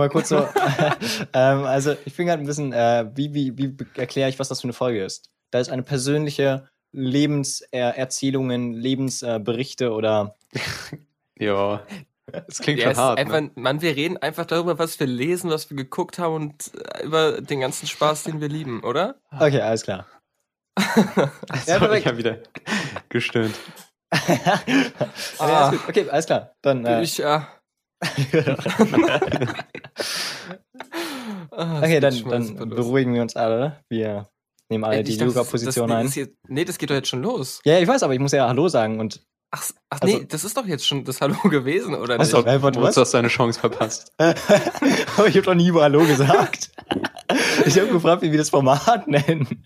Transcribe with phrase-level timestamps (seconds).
[0.00, 0.38] mal kurz so.
[1.32, 4.60] ähm, also, ich bin gerade ein bisschen, äh, wie, wie, wie erkläre ich, was das
[4.60, 5.30] für eine Folge ist?
[5.50, 10.36] Da ist eine persönliche Lebenserzählungen, Lebensberichte oder.
[11.38, 11.82] ja.
[12.46, 13.18] Das klingt ja, schon hart.
[13.18, 13.24] Ne?
[13.24, 13.50] Einfach, ne?
[13.56, 17.40] Mann, wir reden einfach darüber, was wir lesen, was wir geguckt haben und äh, über
[17.40, 19.16] den ganzen Spaß, den wir lieben, oder?
[19.32, 20.06] Okay, alles klar.
[21.66, 22.38] ja, Sorry, ich habe wieder
[23.08, 23.54] gestöhnt.
[24.10, 24.58] ah.
[25.38, 26.52] ja, okay, alles klar.
[26.62, 26.84] Dann.
[26.84, 27.48] Äh, ich, ja.
[31.50, 33.84] Ah, okay, dann, dann beruhigen wir uns alle.
[33.88, 34.28] Wir
[34.70, 36.08] nehmen alle Ey, die Yoga-Position ein.
[36.08, 37.60] Hier, nee, das geht doch jetzt schon los.
[37.64, 39.26] Ja, ich weiß, aber ich muss ja Hallo sagen und.
[39.52, 42.34] Ach, ach also, nee, das ist doch jetzt schon das Hallo gewesen, oder nicht?
[42.34, 44.12] Also, du hast deine Chance verpasst.
[44.18, 46.70] aber ich habe doch nie über Hallo gesagt.
[47.66, 49.48] ich habe gefragt, wie wir das Format nennen.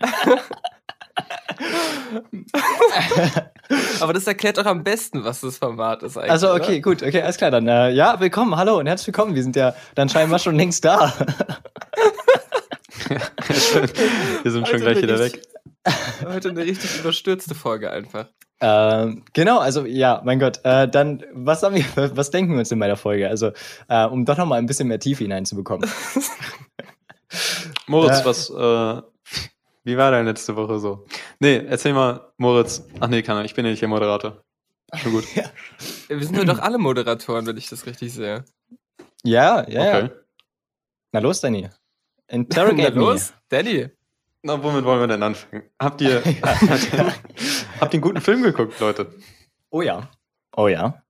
[3.99, 6.31] Aber das erklärt doch am besten, was das Format ist eigentlich.
[6.31, 6.81] Also, okay, oder?
[6.81, 7.51] gut, okay, alles klar.
[7.51, 9.35] Dann, äh, ja, willkommen, hallo und herzlich willkommen.
[9.35, 11.13] Wir sind ja dann scheinbar schon längst da.
[14.43, 15.41] Wir sind schon gleich wieder weg.
[16.25, 18.25] Heute eine richtig überstürzte Folge einfach.
[18.61, 20.59] Ähm, genau, also ja, mein Gott.
[20.63, 21.85] Äh, dann, was haben wir,
[22.15, 23.29] was denken wir uns in meiner Folge?
[23.29, 23.51] Also,
[23.89, 25.87] äh, um doch noch mal ein bisschen mehr Tiefe hineinzubekommen.
[27.87, 29.01] Moritz, äh, was, äh,
[29.85, 31.05] wie war deine letzte Woche so?
[31.39, 32.87] Nee, erzähl mal, Moritz.
[32.99, 34.43] Ach nee, kann er, ich bin ja nicht der Moderator.
[34.95, 35.23] Schon gut.
[35.35, 35.43] ja.
[36.07, 38.43] Wir sind doch alle Moderatoren, wenn ich das richtig sehe.
[39.23, 39.81] Ja, ja.
[39.81, 40.01] Okay.
[40.01, 40.09] Ja.
[41.11, 41.69] Na los, Danny.
[42.27, 43.89] Interrogate Na los, Danny.
[44.41, 45.63] Na, womit wollen wir denn anfangen?
[45.79, 46.23] Habt ihr,
[47.79, 49.13] habt ihr einen guten Film geguckt, Leute?
[49.69, 50.09] Oh ja.
[50.55, 51.03] Oh ja.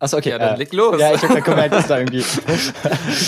[0.00, 0.30] Achso, okay.
[0.30, 1.00] Ja, dann äh, leg los.
[1.00, 2.24] Ja, ich hab gemerkt, dass da irgendwie.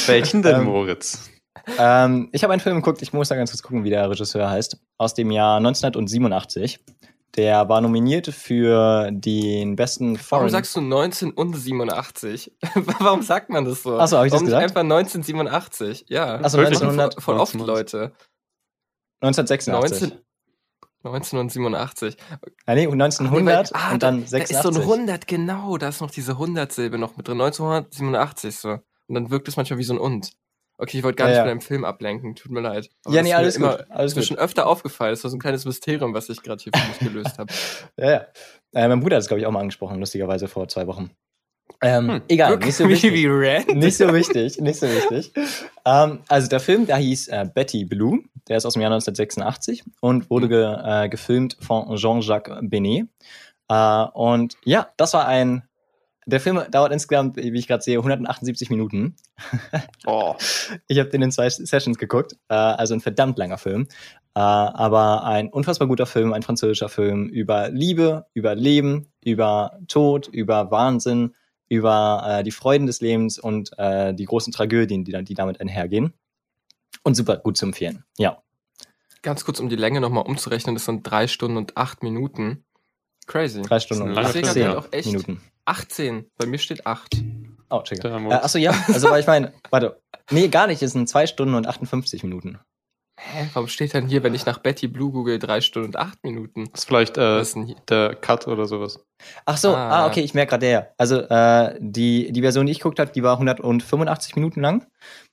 [0.09, 1.31] Welchen denn, ähm, Moritz?
[1.79, 4.51] Ähm, ich habe einen Film geguckt, ich muss da ganz kurz gucken, wie der Regisseur
[4.51, 6.81] heißt, aus dem Jahr 1987.
[7.37, 10.43] Der war nominiert für den besten Foreign.
[10.43, 12.53] Warum sagst du 1987?
[13.01, 13.99] Warum sagt man das so?
[13.99, 14.77] Achso, habe ich Warum das gesagt?
[14.79, 16.07] einfach 1987?
[16.09, 16.37] Ja.
[16.37, 17.21] Achso, 1900.
[17.21, 18.13] Voll oft Leute.
[19.21, 20.11] 1986.
[20.11, 20.21] 19,
[21.03, 22.17] 1987.
[22.67, 24.49] Ah, nee, 1900 ah, und dann 86.
[24.49, 27.41] Da ist so ein 100, genau, da ist noch diese 100-Silbe noch mit drin.
[27.41, 28.79] 1987 so.
[29.07, 30.31] Und dann wirkt es manchmal wie so ein Und.
[30.77, 32.91] Okay, ich wollte gar ja, nicht von einem Film ablenken, tut mir leid.
[33.05, 33.87] Aber ja, nee, alles immer, gut.
[33.91, 35.13] Alles ist mir schon öfter aufgefallen.
[35.13, 37.53] Das war so ein kleines Mysterium, was ich gerade hier für mich gelöst habe.
[37.97, 38.27] ja, ja.
[38.75, 41.11] Äh, mein Bruder hat es, glaube ich, auch mal angesprochen, lustigerweise vor zwei Wochen.
[41.81, 43.13] Ähm, hm, egal, nicht so wichtig.
[43.75, 45.33] Nicht so wichtig, nicht so wichtig.
[45.85, 49.85] ähm, also der Film, der hieß äh, Betty Blue, der ist aus dem Jahr 1986
[50.01, 50.51] und wurde hm.
[50.51, 53.07] ge, äh, gefilmt von Jean-Jacques Benet.
[53.69, 55.63] Äh, und ja, das war ein
[56.27, 59.17] der Film dauert insgesamt, wie ich gerade sehe, 178 Minuten.
[60.07, 60.35] Oh.
[60.87, 63.89] Ich habe den in zwei Sessions geguckt, äh, also ein verdammt langer Film.
[64.35, 70.29] Äh, aber ein unfassbar guter Film, ein französischer Film über Liebe, über Leben, über Tod,
[70.29, 71.35] über Wahnsinn,
[71.69, 76.13] über äh, die Freuden des Lebens und die großen Tragödien, die, die damit einhergehen.
[77.03, 78.43] Und super gut zu empfehlen, ja.
[79.23, 82.65] Ganz kurz, um die Länge nochmal umzurechnen, das sind drei Stunden und acht Minuten.
[83.27, 83.63] Crazy.
[83.63, 84.35] Drei Stunden und acht
[85.07, 85.41] Minuten.
[85.67, 86.27] 18.
[86.37, 87.17] Bei mir steht 8.
[87.71, 88.05] Oh, check.
[88.05, 88.73] Äh, achso, ja.
[88.89, 90.01] Also, weil ich meine, warte.
[90.31, 90.83] Nee, gar nicht.
[90.83, 92.59] Es sind 2 Stunden und 58 Minuten.
[93.19, 93.49] Hä?
[93.55, 96.65] Warum steht dann hier, wenn ich nach Betty Blue google, 3 Stunden und 8 Minuten?
[96.73, 97.57] Das ist vielleicht äh, ist
[97.89, 99.05] der Cut oder sowas.
[99.47, 100.95] Ach so, ah, ah okay, ich merke gerade der.
[100.99, 104.87] Also, äh, die, die Version, die ich geguckt habe, die war 185 Minuten lang.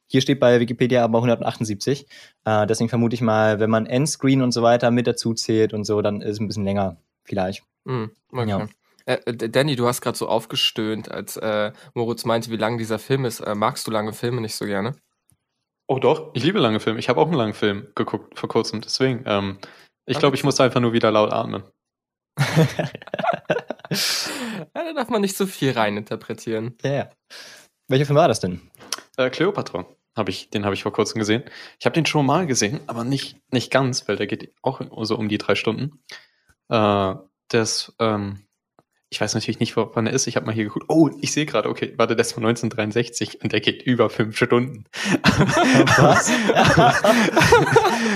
[0.08, 2.06] Hier steht bei Wikipedia aber 178.
[2.46, 5.84] Äh, deswegen vermute ich mal, wenn man Endscreen und so weiter mit dazu zählt und
[5.84, 7.64] so, dann ist es ein bisschen länger, vielleicht.
[7.86, 8.50] Mm, okay.
[8.50, 8.68] Ja.
[9.06, 13.00] Äh, äh Danny, du hast gerade so aufgestöhnt, als äh, Moritz meinte, wie lang dieser
[13.00, 13.40] Film ist.
[13.40, 14.96] Äh, magst du lange Filme nicht so gerne?
[15.88, 17.00] Oh doch, ich liebe lange Filme.
[17.00, 18.82] Ich habe auch einen langen Film geguckt vor kurzem.
[18.82, 19.60] Deswegen, ähm,
[20.06, 21.64] ich glaube, ich muss einfach nur wieder laut atmen.
[22.40, 22.86] ja,
[24.74, 26.78] da darf man nicht so viel reininterpretieren.
[26.82, 27.10] Ja, ja.
[27.90, 28.62] Welcher Film war das denn?
[29.18, 29.86] Äh, Cleopatra.
[30.16, 31.44] Hab ich, den habe ich vor kurzem gesehen.
[31.80, 35.18] Ich habe den schon mal gesehen, aber nicht, nicht ganz, weil der geht auch so
[35.18, 36.02] um die drei Stunden.
[36.72, 37.16] Äh,
[37.52, 38.46] der ist ähm,
[39.14, 40.26] ich weiß natürlich nicht, wann er ist.
[40.28, 40.86] Ich habe mal hier geguckt.
[40.88, 44.38] Oh, ich sehe gerade, okay, warte, das ist von 1963 und der geht über fünf
[44.38, 44.86] Stunden.
[45.98, 46.32] Was?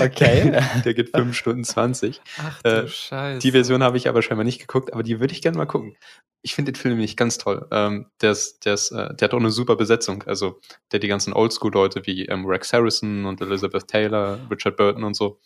[0.02, 0.58] okay.
[0.86, 2.22] Der geht fünf Stunden zwanzig.
[2.38, 3.40] Ach du äh, Scheiße.
[3.40, 5.98] Die Version habe ich aber scheinbar nicht geguckt, aber die würde ich gerne mal gucken.
[6.40, 7.68] Ich finde den Film nämlich ganz toll.
[7.70, 10.22] Ähm, der, ist, der, ist, äh, der hat auch eine super Besetzung.
[10.22, 10.60] Also
[10.92, 15.40] der die ganzen Oldschool-Leute wie ähm, Rex Harrison und Elizabeth Taylor, Richard Burton und so.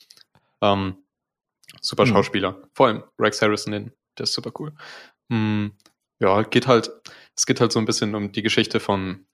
[0.62, 0.98] Ähm,
[1.80, 2.10] super mhm.
[2.10, 2.62] Schauspieler.
[2.74, 4.72] Vor allem Rex Harrison, den, der ist super cool.
[5.30, 5.72] Hm,
[6.18, 6.90] ja, geht halt,
[7.36, 9.26] es geht halt so ein bisschen um die Geschichte von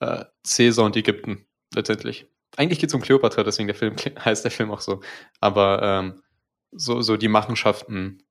[0.00, 2.26] äh, Caesar und Ägypten, letztendlich.
[2.56, 5.00] Eigentlich geht es um Kleopatra, deswegen der Film heißt der Film auch so.
[5.40, 6.22] Aber ähm,
[6.72, 8.22] so, so die Machenschaften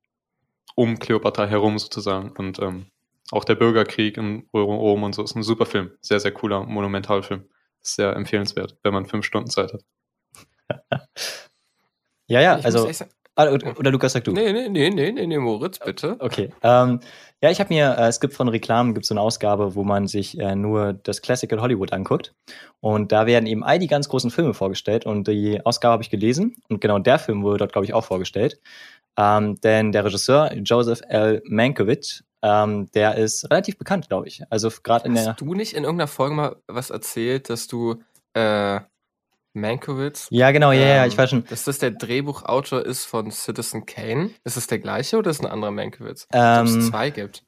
[0.75, 2.31] um Kleopatra herum sozusagen.
[2.31, 2.87] Und ähm,
[3.31, 5.91] auch der Bürgerkrieg in Rom und so ist ein super Film.
[6.01, 7.45] Sehr, sehr cooler Monumentalfilm.
[7.81, 9.83] Sehr empfehlenswert, wenn man fünf Stunden Zeit hat.
[12.27, 12.89] ja, ja, ich also.
[13.37, 14.31] Ah, oder, oder Lukas, sag du.
[14.31, 16.15] Nee, nee, nee, nee, nee, nee Moritz, bitte.
[16.19, 16.51] Okay.
[16.63, 17.01] Ähm,
[17.41, 20.07] ja, ich habe mir, äh, es gibt von Reklamen, gibt so eine Ausgabe, wo man
[20.07, 22.33] sich äh, nur das Classical Hollywood anguckt.
[22.79, 25.05] Und da werden eben all die ganz großen Filme vorgestellt.
[25.05, 26.55] Und die Ausgabe habe ich gelesen.
[26.69, 28.61] Und genau der Film wurde dort, glaube ich, auch vorgestellt.
[29.17, 31.41] Ähm, denn der Regisseur Joseph L.
[31.45, 34.43] Mankiewicz, ähm, der ist relativ bekannt, glaube ich.
[34.49, 35.27] Also gerade in der.
[35.27, 37.95] Hast du nicht in irgendeiner Folge mal was erzählt, dass du
[38.33, 38.79] äh,
[39.55, 40.27] Mankiewicz.
[40.29, 41.45] Ja, genau, ja, ähm, ja, ich weiß schon.
[41.45, 44.31] Dass das der Drehbuchautor ist von Citizen Kane.
[44.43, 46.27] Ist das der gleiche oder ist es ein anderer Mankiewicz?
[46.31, 47.43] Ähm, es zwei gibt.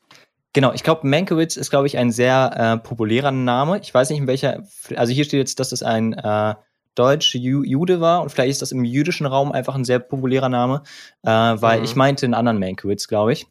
[0.54, 3.80] Genau, ich glaube, Mankiewicz ist, glaube ich, ein sehr äh, populärer Name.
[3.80, 4.64] Ich weiß nicht, in welcher.
[4.96, 6.56] Also hier steht jetzt, dass es ein äh,
[6.96, 10.82] deutscher Jude war und vielleicht ist das im jüdischen Raum einfach ein sehr populärer Name,
[11.24, 11.86] äh, weil mhm.
[11.86, 13.46] ich meinte einen anderen Mankiewicz, glaube ich.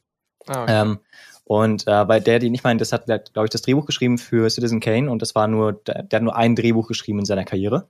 [0.49, 0.81] Ah, okay.
[0.81, 0.99] ähm,
[1.45, 4.51] und äh, bei der, die nicht meint, das hat, glaube ich, das Drehbuch geschrieben für
[4.51, 7.45] Citizen Kane und das war nur, der, der hat nur ein Drehbuch geschrieben in seiner
[7.45, 7.89] Karriere.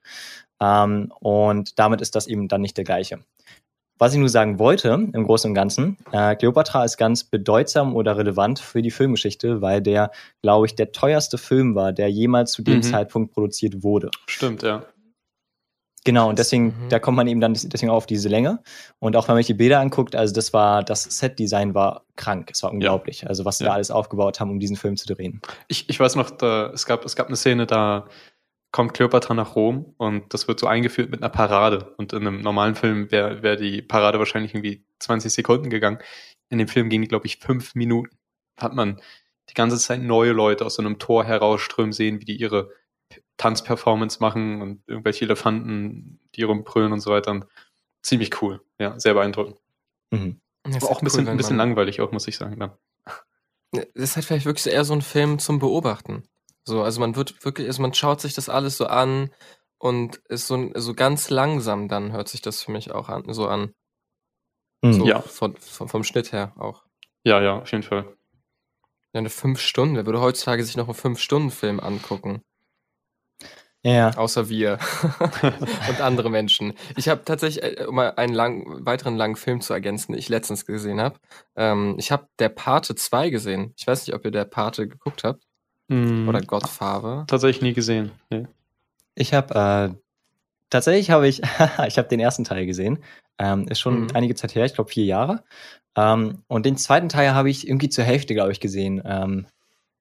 [0.61, 3.21] Ähm, und damit ist das eben dann nicht der gleiche.
[3.99, 8.19] Was ich nur sagen wollte, im Großen und Ganzen, äh, Cleopatra ist ganz bedeutsam oder
[8.19, 10.11] relevant für die Filmgeschichte, weil der,
[10.43, 12.83] glaube ich, der teuerste Film war, der jemals zu dem mhm.
[12.83, 14.11] Zeitpunkt produziert wurde.
[14.27, 14.85] Stimmt, ja.
[16.05, 16.89] Genau, und deswegen, mhm.
[16.91, 18.61] da kommt man eben dann deswegen auch auf diese Länge.
[19.01, 22.51] Und auch wenn man sich die Bilder anguckt, also das war, das Set-Design war krank.
[22.53, 23.23] Es war unglaublich.
[23.23, 23.29] Ja.
[23.29, 23.71] Also was sie ja.
[23.71, 25.41] da alles aufgebaut haben, um diesen Film zu drehen.
[25.67, 28.07] Ich, ich weiß noch, da, es, gab, es gab eine Szene, da
[28.73, 31.95] kommt Cleopatra nach Rom und das wird so eingeführt mit einer Parade.
[31.97, 35.99] Und in einem normalen Film wäre wär die Parade wahrscheinlich irgendwie 20 Sekunden gegangen.
[36.51, 38.17] In dem Film ging die, glaube ich, fünf Minuten.
[38.59, 39.01] Hat man
[39.49, 42.71] die ganze Zeit neue Leute aus so einem Tor herausströmen sehen, wie die ihre
[43.37, 47.31] Tanzperformance machen und irgendwelche Elefanten, die rumbrüllen und so weiter.
[47.31, 47.47] Und
[48.03, 48.61] ziemlich cool.
[48.79, 49.59] Ja, sehr beeindruckend.
[50.11, 50.41] Mhm.
[50.65, 52.59] Aber auch ein bisschen, cool, ein bisschen langweilig, auch, muss ich sagen.
[52.59, 52.73] Dann.
[53.73, 56.25] Das ist halt vielleicht wirklich eher so ein Film zum Beobachten.
[56.69, 59.31] So, also man wird wirklich, also man schaut sich das alles so an
[59.79, 63.47] und ist so, so ganz langsam, dann hört sich das für mich auch an, so
[63.47, 63.73] an.
[64.83, 64.93] Mhm.
[64.93, 65.21] So ja.
[65.21, 66.85] Von, von, vom Schnitt her auch.
[67.25, 68.05] Ja, ja, auf jeden Fall.
[69.13, 72.43] Ja, eine fünf Stunden, wer würde heutzutage sich noch einen Fünf-Stunden-Film angucken?
[73.85, 74.11] Ja.
[74.17, 74.81] Außer wir
[75.89, 76.75] und andere Menschen.
[76.97, 80.29] Ich habe tatsächlich, äh, um mal einen lang, weiteren langen Film zu ergänzen, den ich
[80.29, 81.21] letztens gesehen habe.
[81.55, 83.73] Ähm, ich habe Der Pate 2 gesehen.
[83.77, 85.46] Ich weiß nicht, ob ihr Der Pate geguckt habt.
[85.89, 87.25] Mm, Oder Godfather.
[87.27, 88.11] Tatsächlich nie gesehen.
[88.31, 88.47] Nee.
[89.15, 89.99] Ich habe äh,
[90.71, 91.43] tatsächlich habe ich,
[91.87, 93.03] ich habe den ersten Teil gesehen.
[93.39, 94.09] Ähm, ist schon mhm.
[94.15, 95.45] einige Zeit her, ich glaube vier Jahre.
[95.97, 99.03] Ähm, und den zweiten Teil habe ich irgendwie zur Hälfte, glaube ich, gesehen.
[99.05, 99.47] Ähm,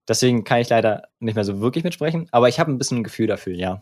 [0.08, 3.04] Deswegen kann ich leider nicht mehr so wirklich mitsprechen, aber ich habe ein bisschen ein
[3.04, 3.82] Gefühl dafür, ja.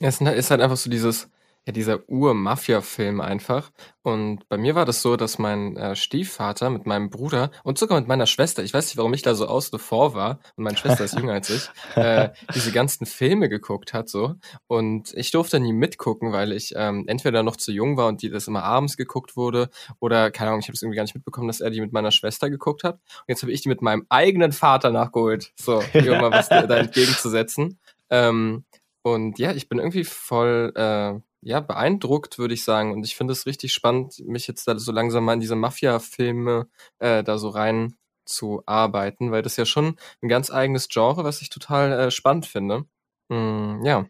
[0.00, 1.28] Ja, es ist halt einfach so dieses,
[1.66, 3.70] ja, dieser Ur-Mafia-Film einfach.
[4.02, 8.00] Und bei mir war das so, dass mein äh, Stiefvater mit meinem Bruder und sogar
[8.00, 10.76] mit meiner Schwester, ich weiß nicht, warum ich da so außen vor war, und meine
[10.76, 14.34] Schwester ist jünger als ich, äh, diese ganzen Filme geguckt hat so.
[14.66, 18.30] Und ich durfte nie mitgucken, weil ich ähm, entweder noch zu jung war und die
[18.30, 19.70] das immer abends geguckt wurde,
[20.00, 22.10] oder, keine Ahnung, ich habe es irgendwie gar nicht mitbekommen, dass er die mit meiner
[22.10, 22.94] Schwester geguckt hat.
[22.94, 25.52] Und jetzt habe ich die mit meinem eigenen Vater nachgeholt.
[25.54, 27.78] So, hier mal was da entgegenzusetzen.
[28.10, 28.64] Ähm,
[29.02, 32.92] und ja, ich bin irgendwie voll äh, ja, beeindruckt, würde ich sagen.
[32.92, 36.68] Und ich finde es richtig spannend, mich jetzt da so langsam mal in diese Mafia-Filme
[36.98, 41.42] äh, da so rein zu arbeiten, weil das ja schon ein ganz eigenes Genre, was
[41.42, 42.84] ich total äh, spannend finde.
[43.28, 44.06] Mm, ja.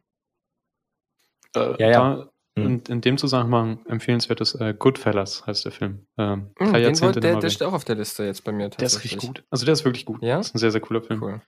[1.56, 2.28] Äh, ja, ja.
[2.58, 2.66] Hm.
[2.66, 6.06] in, in, dem Zusammenhang empfehlenswertes äh, Goodfellas heißt der Film.
[6.18, 8.68] Ähm, mm, drei Jahrzehnte wollt, der, der steht auch auf der Liste jetzt bei mir.
[8.68, 9.42] Der ist richtig gut.
[9.48, 10.22] Also der ist wirklich gut.
[10.22, 10.36] Ja?
[10.36, 11.22] Das ist ein sehr, sehr cooler Film.
[11.22, 11.40] Cool.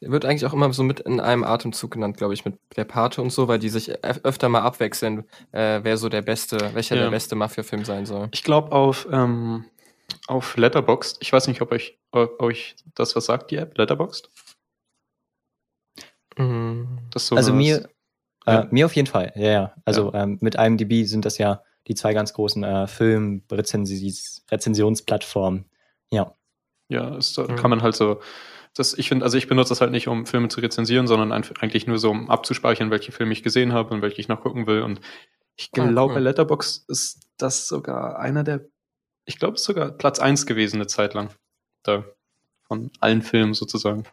[0.00, 2.84] Der wird eigentlich auch immer so mit in einem Atemzug genannt, glaube ich, mit der
[2.84, 6.96] Pate und so, weil die sich öfter mal abwechseln, äh, wer so der beste, welcher
[6.96, 7.02] ja.
[7.02, 8.28] der beste Mafia-Film sein soll.
[8.32, 9.64] Ich glaube auf, ähm,
[10.26, 14.30] auf Letterboxd, ich weiß nicht, ob euch, ob euch das was sagt, die App, Letterboxd?
[16.36, 16.98] Mhm.
[17.16, 17.88] So also mir,
[18.46, 18.68] äh, ja.
[18.70, 19.74] mir auf jeden Fall, ja, ja.
[19.84, 20.22] Also ja.
[20.22, 25.64] Ähm, mit IMDb sind das ja die zwei ganz großen äh, Film-Rezensionsplattformen.
[26.10, 26.34] Ja.
[26.88, 27.56] Ja, ist, mhm.
[27.56, 28.20] kann man halt so
[28.78, 31.86] das, ich finde, also ich benutze das halt nicht, um Filme zu rezensieren, sondern eigentlich
[31.86, 34.82] nur so, um abzuspeichern, welche Filme ich gesehen habe und welche ich noch gucken will.
[34.82, 35.00] Und
[35.56, 36.14] ich glaube, ah, cool.
[36.14, 38.66] bei Letterbox ist das sogar einer der,
[39.24, 41.30] ich glaube, es ist sogar Platz eins gewesen eine Zeit lang.
[41.82, 42.04] Da.
[42.66, 44.04] Von allen Filmen sozusagen.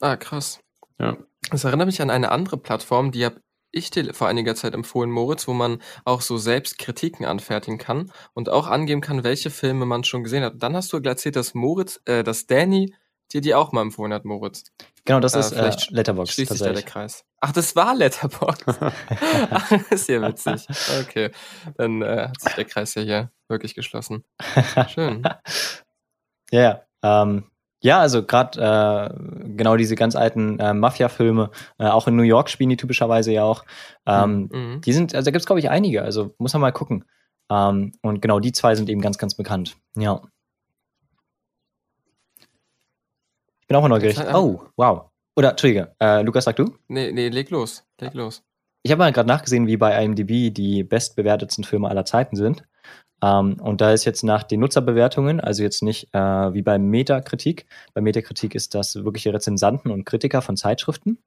[0.00, 0.60] Ah, krass.
[0.98, 1.16] Ja.
[1.50, 3.40] Das erinnert mich an eine andere Plattform, die habe
[3.70, 8.10] ich dir vor einiger Zeit empfohlen, Moritz, wo man auch so selbst Kritiken anfertigen kann
[8.32, 10.54] und auch angeben kann, welche Filme man schon gesehen hat.
[10.56, 12.94] Dann hast du erzählt, dass Moritz, äh, dass Danny
[13.32, 14.64] dir die auch mal empfohlen hat, Moritz.
[15.04, 16.32] Genau, das äh, ist äh, Letterbox.
[16.32, 17.24] Schließt sich da der Kreis.
[17.40, 18.64] Ach, das war Letterbox.
[19.50, 20.66] Ach, ist ja witzig.
[21.00, 21.30] Okay,
[21.76, 24.24] dann äh, hat sich der Kreis ja hier wirklich geschlossen.
[24.88, 25.22] Schön.
[26.52, 26.62] Ja,
[27.02, 27.22] ja.
[27.22, 27.50] Ähm,
[27.82, 32.50] ja, also gerade äh, genau diese ganz alten äh, Mafia-Filme, äh, auch in New York
[32.50, 33.64] spielen die typischerweise ja auch.
[34.06, 34.80] Ähm, Mhm.
[34.80, 37.04] Die sind, also da gibt's glaube ich einige, also muss man mal gucken.
[37.50, 39.76] Ähm, und genau die zwei sind eben ganz, ganz bekannt.
[39.96, 40.22] Ja.
[43.66, 44.16] Ich bin auch mal neugierig.
[44.32, 45.10] Oh, wow.
[45.36, 46.76] Oder, Entschuldige, äh, Lukas, sag du?
[46.86, 47.82] Nee, nee, leg los.
[48.00, 48.44] Leg los.
[48.84, 52.62] Ich habe mal gerade nachgesehen, wie bei IMDb die bestbewertetsten Filme aller Zeiten sind.
[53.24, 57.66] Ähm, und da ist jetzt nach den Nutzerbewertungen, also jetzt nicht äh, wie bei Metakritik.
[57.92, 61.18] Bei Metakritik ist das wirkliche Rezensanten und Kritiker von Zeitschriften.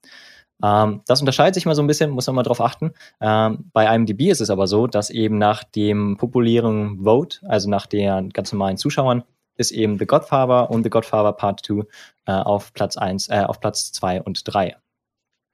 [0.64, 2.94] Ähm, das unterscheidet sich mal so ein bisschen, muss man mal drauf achten.
[3.20, 7.86] Ähm, bei IMDb ist es aber so, dass eben nach dem populären Vote, also nach
[7.86, 9.24] den ganz normalen Zuschauern,
[9.60, 11.84] ist eben The Godfather und The Godfather Part 2
[12.26, 14.76] äh, auf Platz 1, äh, auf Platz 2 und 3.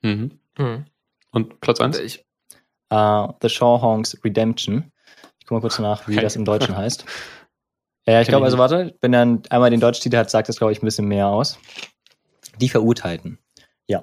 [0.02, 0.40] Mhm.
[0.58, 0.86] Hm.
[1.32, 2.00] Und Platz 1?
[2.00, 2.26] Ich,
[2.90, 4.92] äh, The Shawhongs Redemption.
[5.40, 6.22] Ich gucke mal kurz nach, wie Okay.
[6.22, 7.06] das im Deutschen heißt.
[8.08, 10.72] Ja, ich glaube, also warte, wenn dann einmal den deutschen Titel hat, sagt das, glaube
[10.72, 11.58] ich, ein bisschen mehr aus.
[12.62, 13.40] Die Verurteilten.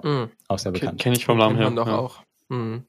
[0.03, 0.31] hm.
[0.49, 1.01] Auch sehr bekannt.
[1.01, 1.71] Kenne ich vom Namen her.
[1.71, 1.97] doch ja.
[1.99, 2.23] auch.
[2.51, 2.85] Hm.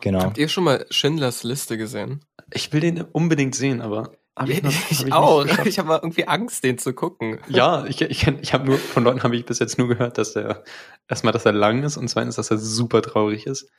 [0.00, 0.20] Genau.
[0.20, 2.24] Habt ihr schon mal Schindlers Liste gesehen?
[2.52, 5.42] Ich will den unbedingt sehen, aber hab ich noch- hab ich nicht auch.
[5.44, 5.66] geschafft.
[5.66, 7.38] Ich habe mal irgendwie Angst, den zu gucken.
[7.48, 10.32] Ja, ich, ich, ich habe nur von Leuten habe ich bis jetzt nur gehört, dass
[10.34, 10.64] der
[11.08, 13.70] erstmal, dass er lang ist und zweitens, dass er super traurig ist.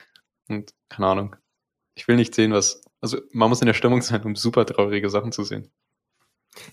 [0.48, 1.36] Und keine Ahnung.
[1.94, 2.82] Ich will nicht sehen, was.
[3.00, 5.70] Also man muss in der Stimmung sein, um super traurige Sachen zu sehen.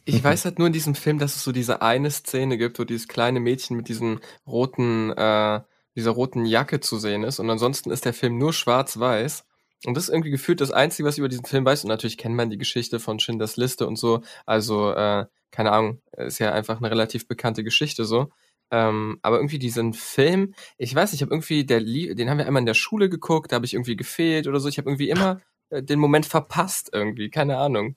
[0.06, 0.24] Ich Mhm.
[0.24, 3.08] weiß halt nur in diesem Film, dass es so diese eine Szene gibt, wo dieses
[3.08, 5.62] kleine Mädchen mit diesen roten, äh,
[5.96, 7.40] dieser roten Jacke zu sehen ist.
[7.40, 9.46] Und ansonsten ist der Film nur schwarz-weiß.
[9.86, 11.84] Und das ist irgendwie gefühlt das Einzige, was ich über diesen Film weiß.
[11.84, 14.22] Und natürlich kennt man die Geschichte von Schindlers Liste und so.
[14.46, 18.30] Also, äh, keine Ahnung, ist ja einfach eine relativ bekannte Geschichte so.
[18.72, 22.48] Ähm, aber irgendwie diesen Film, ich weiß nicht, ich habe irgendwie, der, den haben wir
[22.48, 24.68] einmal in der Schule geguckt, da habe ich irgendwie gefehlt oder so.
[24.68, 27.96] Ich habe irgendwie immer äh, den Moment verpasst irgendwie, keine Ahnung.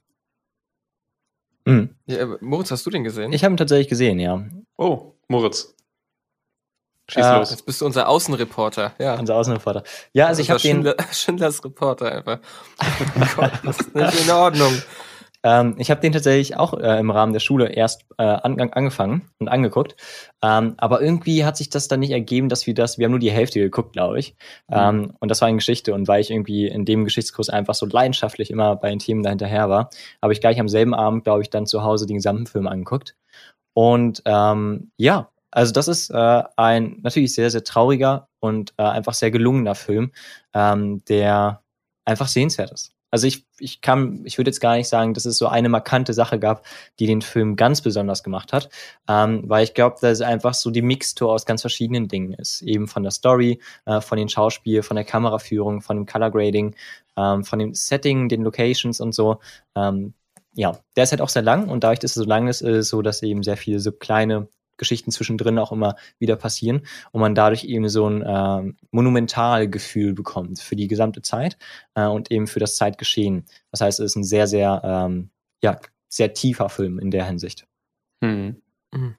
[1.64, 1.90] Mhm.
[2.06, 3.32] Ja, Moritz, hast du den gesehen?
[3.32, 4.44] Ich habe ihn tatsächlich gesehen, ja.
[4.76, 5.75] Oh, Moritz.
[7.08, 7.50] Schieß Äh, los.
[7.50, 8.92] Jetzt bist du unser Außenreporter.
[8.98, 9.14] Ja.
[9.18, 9.82] Unser Außenreporter.
[10.12, 12.38] Ja, also ich habe den, Schindler, Schindlers Reporter einfach.
[13.20, 14.72] Oh Gott, das ist nicht in Ordnung.
[15.42, 19.28] ähm, ich habe den tatsächlich auch äh, im Rahmen der Schule erst äh, an, angefangen
[19.38, 19.94] und angeguckt.
[20.42, 23.20] Ähm, aber irgendwie hat sich das dann nicht ergeben, dass wir das, wir haben nur
[23.20, 24.34] die Hälfte geguckt, glaube ich.
[24.70, 25.94] Ähm, und das war eine Geschichte.
[25.94, 29.68] Und weil ich irgendwie in dem Geschichtskurs einfach so leidenschaftlich immer bei den Themen dahinterher
[29.70, 32.66] war, habe ich gleich am selben Abend, glaube ich, dann zu Hause den gesamten Film
[32.66, 33.14] angeguckt.
[33.74, 39.14] Und ähm, ja, also das ist äh, ein natürlich sehr, sehr trauriger und äh, einfach
[39.14, 40.12] sehr gelungener Film,
[40.54, 41.62] ähm, der
[42.04, 42.92] einfach sehenswert ist.
[43.10, 46.12] Also ich, ich kann, ich würde jetzt gar nicht sagen, dass es so eine markante
[46.12, 46.66] Sache gab,
[46.98, 48.68] die den Film ganz besonders gemacht hat,
[49.08, 52.62] ähm, weil ich glaube, dass es einfach so die Mixtur aus ganz verschiedenen Dingen ist.
[52.62, 56.74] Eben von der Story, äh, von den Schauspiel, von der Kameraführung, von dem Color Grading,
[57.16, 59.38] ähm, von dem Setting, den Locations und so.
[59.76, 60.12] Ähm,
[60.54, 62.76] ja, der ist halt auch sehr lang und dadurch, dass er so lang ist, ist
[62.76, 67.20] es so, dass eben sehr viele so kleine Geschichten zwischendrin auch immer wieder passieren und
[67.20, 71.56] man dadurch eben so ein ähm, Monumentalgefühl bekommt für die gesamte Zeit
[71.94, 73.46] äh, und eben für das Zeitgeschehen.
[73.70, 75.30] Das heißt, es ist ein sehr, sehr, ähm,
[75.62, 75.78] ja,
[76.08, 77.66] sehr tiefer Film in der Hinsicht.
[78.22, 78.62] Hm.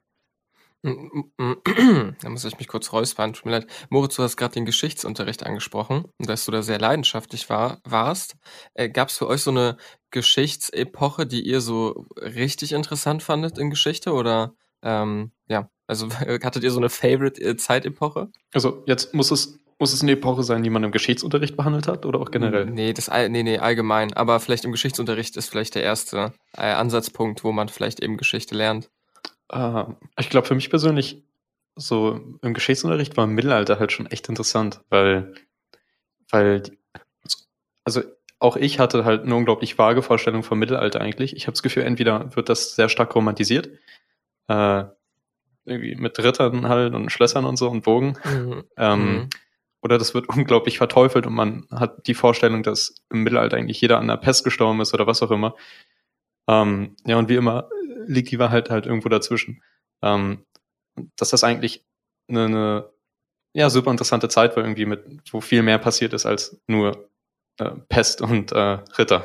[0.84, 3.32] Da muss ich mich kurz räuspern.
[3.32, 3.66] Tut mir leid.
[3.90, 8.36] Moritz, du hast gerade den Geschichtsunterricht angesprochen und dass du da sehr leidenschaftlich war, warst.
[8.74, 9.76] Äh, Gab es für euch so eine
[10.10, 14.12] Geschichtsepoche, die ihr so richtig interessant fandet in Geschichte?
[14.12, 18.28] Oder ähm, ja, also hattet ihr so eine Favorite-Zeitepoche?
[18.52, 22.04] Also jetzt muss es, muss es eine Epoche sein, die man im Geschichtsunterricht behandelt hat
[22.06, 22.66] oder auch generell?
[22.66, 24.12] Nee, das, nee, nee, allgemein.
[24.14, 28.54] Aber vielleicht im Geschichtsunterricht ist vielleicht der erste äh, Ansatzpunkt, wo man vielleicht eben Geschichte
[28.54, 28.90] lernt.
[29.50, 29.84] Äh,
[30.18, 31.22] ich glaube, für mich persönlich,
[31.76, 35.34] so im Geschichtsunterricht war Mittelalter halt schon echt interessant, weil,
[36.30, 36.76] weil, die-
[37.84, 38.02] also
[38.40, 41.34] auch ich hatte halt eine unglaublich vage Vorstellung vom Mittelalter eigentlich.
[41.36, 43.68] Ich habe das Gefühl, entweder wird das sehr stark romantisiert,
[44.48, 44.84] äh,
[45.64, 48.64] irgendwie mit Rittern halt und Schlössern und so und Bogen, Mhm.
[48.76, 49.28] ähm, Mhm.
[49.82, 53.98] oder das wird unglaublich verteufelt und man hat die Vorstellung, dass im Mittelalter eigentlich jeder
[53.98, 55.54] an der Pest gestorben ist oder was auch immer.
[56.48, 57.68] Ähm, ja, und wie immer
[58.06, 59.62] liegt die Wahrheit halt irgendwo dazwischen.
[60.02, 60.44] Ähm,
[61.16, 61.84] dass das eigentlich
[62.28, 62.88] eine, eine
[63.52, 67.08] ja, super interessante Zeit war, irgendwie mit, wo viel mehr passiert ist als nur
[67.58, 69.24] äh, Pest und äh, Ritter.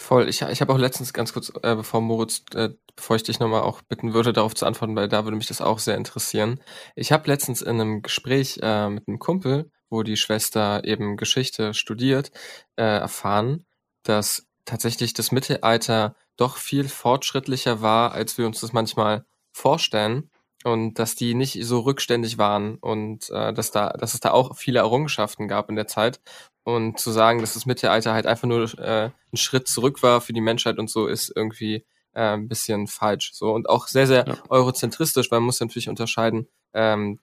[0.00, 0.28] Voll.
[0.28, 3.62] Ich, ich habe auch letztens ganz kurz, äh, bevor Moritz, äh, bevor ich dich nochmal
[3.62, 6.60] auch bitten würde, darauf zu antworten, weil da würde mich das auch sehr interessieren.
[6.94, 11.74] Ich habe letztens in einem Gespräch äh, mit einem Kumpel, wo die Schwester eben Geschichte
[11.74, 12.30] studiert,
[12.76, 13.64] äh, erfahren,
[14.04, 20.30] dass tatsächlich das Mittelalter doch viel fortschrittlicher war, als wir uns das manchmal vorstellen.
[20.64, 24.56] Und dass die nicht so rückständig waren und äh, dass da, dass es da auch
[24.56, 26.20] viele Errungenschaften gab in der Zeit.
[26.64, 30.32] Und zu sagen, dass das Mittelalter halt einfach nur äh, ein Schritt zurück war für
[30.32, 33.30] die Menschheit und so, ist irgendwie äh, ein bisschen falsch.
[33.34, 34.36] So und auch sehr, sehr Ja.
[34.48, 37.20] eurozentristisch, weil man muss natürlich unterscheiden, ähm,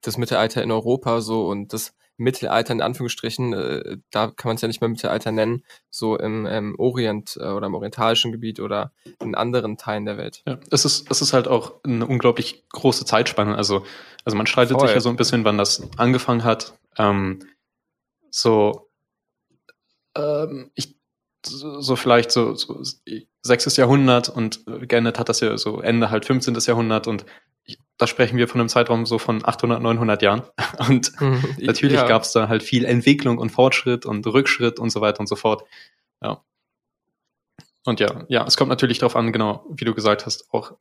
[0.00, 4.62] das Mittelalter in Europa so und das Mittelalter in Anführungsstrichen, äh, da kann man es
[4.62, 8.92] ja nicht mehr Mittelalter nennen, so im, im Orient äh, oder im orientalischen Gebiet oder
[9.20, 10.42] in anderen Teilen der Welt.
[10.46, 13.56] Ja, es ist, es ist halt auch eine unglaublich große Zeitspanne.
[13.56, 13.84] Also,
[14.24, 14.88] also man streitet Voll.
[14.88, 16.78] sich ja so ein bisschen, wann das angefangen hat.
[16.98, 17.40] Ähm,
[18.30, 18.88] so,
[20.16, 20.96] ähm, ich,
[21.44, 22.82] so, vielleicht so, so
[23.42, 26.54] sechstes Jahrhundert und äh, geendet hat das ja so Ende halt 15.
[26.66, 27.24] Jahrhundert und
[27.64, 30.42] ich, da sprechen wir von einem Zeitraum so von 800, 900 Jahren.
[30.88, 31.12] Und
[31.58, 32.08] natürlich ja.
[32.08, 35.36] gab es da halt viel Entwicklung und Fortschritt und Rückschritt und so weiter und so
[35.36, 35.64] fort.
[36.22, 36.42] Ja.
[37.84, 40.72] Und ja, ja, es kommt natürlich darauf an, genau, wie du gesagt hast, auch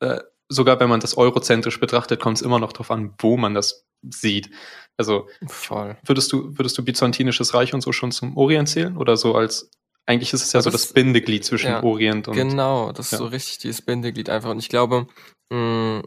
[0.00, 3.54] äh, sogar wenn man das eurozentrisch betrachtet, kommt es immer noch darauf an, wo man
[3.54, 4.50] das sieht.
[4.96, 5.96] Also Voll.
[6.04, 8.96] würdest du, würdest du Byzantinisches Reich und so schon zum Orient zählen?
[8.96, 9.70] Oder so als
[10.06, 13.12] eigentlich ist es ja so Das- das Bindeglied zwischen ja, Orient und Genau, das ist
[13.12, 13.18] ja.
[13.18, 14.50] so richtig dieses Bindeglied einfach.
[14.50, 15.06] Und ich glaube,
[15.52, 16.02] mh,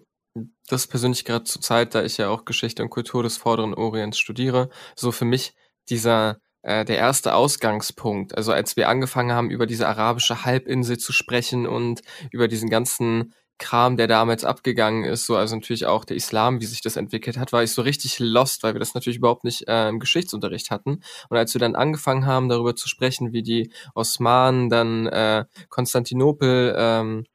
[0.67, 4.17] das persönlich gerade zur Zeit, da ich ja auch Geschichte und Kultur des Vorderen Orients
[4.17, 5.53] studiere, so für mich
[5.89, 8.35] dieser äh, der erste Ausgangspunkt.
[8.35, 13.33] Also als wir angefangen haben, über diese arabische Halbinsel zu sprechen und über diesen ganzen
[13.59, 17.37] Kram, der damals abgegangen ist, so also natürlich auch der Islam, wie sich das entwickelt
[17.37, 20.71] hat, war ich so richtig lost, weil wir das natürlich überhaupt nicht äh, im Geschichtsunterricht
[20.71, 21.01] hatten.
[21.29, 26.75] Und als wir dann angefangen haben, darüber zu sprechen, wie die Osmanen dann äh, Konstantinopel
[26.77, 27.25] ähm,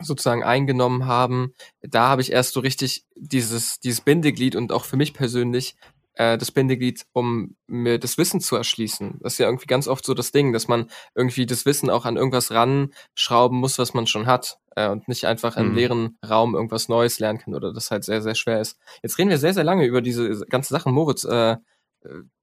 [0.00, 4.96] sozusagen eingenommen haben, da habe ich erst so richtig dieses, dieses Bindeglied und auch für
[4.96, 5.76] mich persönlich
[6.14, 9.18] äh, das Bindeglied, um mir das Wissen zu erschließen.
[9.20, 12.04] Das ist ja irgendwie ganz oft so das Ding, dass man irgendwie das Wissen auch
[12.04, 15.74] an irgendwas ranschrauben muss, was man schon hat äh, und nicht einfach im Mhm.
[15.74, 18.78] leeren Raum irgendwas Neues lernen kann oder das halt sehr, sehr schwer ist.
[19.02, 20.92] Jetzt reden wir sehr, sehr lange über diese ganze Sachen.
[20.92, 21.56] Moritz, äh, äh,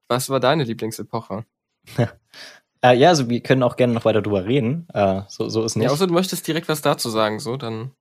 [0.07, 1.45] was war deine Lieblingsepoche?
[2.83, 4.87] Äh, ja, also wir können auch gerne noch weiter drüber reden.
[4.93, 5.85] Äh, so, so ist nicht.
[5.85, 7.91] Ja, außer du möchtest direkt was dazu sagen, so, dann.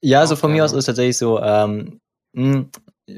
[0.00, 2.00] Ja, also von mir aus ist tatsächlich so, ähm,
[2.32, 2.66] mh,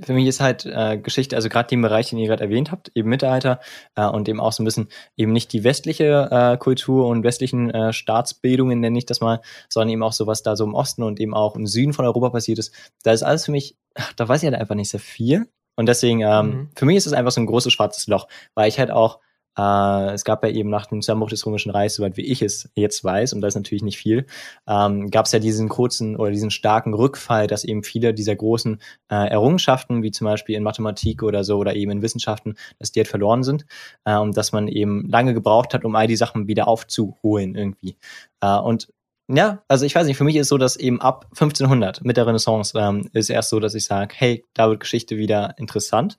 [0.05, 2.91] für mich ist halt äh, Geschichte, also gerade den Bereich, den ihr gerade erwähnt habt,
[2.95, 3.59] eben Mittelalter
[3.95, 7.71] äh, und eben auch so ein bisschen eben nicht die westliche äh, Kultur und westlichen
[7.71, 9.41] äh, Staatsbildungen, nenne ich das mal,
[9.71, 12.05] sondern eben auch so, was da so im Osten und eben auch im Süden von
[12.05, 12.75] Europa passiert ist.
[13.03, 15.49] Da ist alles für mich, ach, da weiß ich halt einfach nicht sehr viel.
[15.75, 16.71] Und deswegen, ähm, Mhm.
[16.77, 19.21] für mich ist es einfach so ein großes schwarzes Loch, weil ich halt auch
[19.59, 22.71] äh, es gab ja eben nach dem Zusammenbruch des Römischen Reichs, soweit wie ich es
[22.75, 24.27] jetzt weiß, und das ist natürlich nicht viel,
[24.69, 28.81] ähm, gab es ja diesen kurzen oder diesen starken Rückfall, dass eben viele dieser großen
[29.11, 33.01] äh, Errungenschaften, wie zum Beispiel in Mathematik oder so oder eben in Wissenschaften, dass die
[33.01, 33.67] halt verloren sind
[34.05, 37.97] äh, und dass man eben lange gebraucht hat, um all die Sachen wieder aufzuholen irgendwie.
[38.41, 38.89] Äh, und
[39.31, 42.27] ja, also ich weiß nicht, für mich ist so, dass eben ab 1500 mit der
[42.27, 46.19] Renaissance ähm, ist erst so, dass ich sage, hey, da wird Geschichte wieder interessant.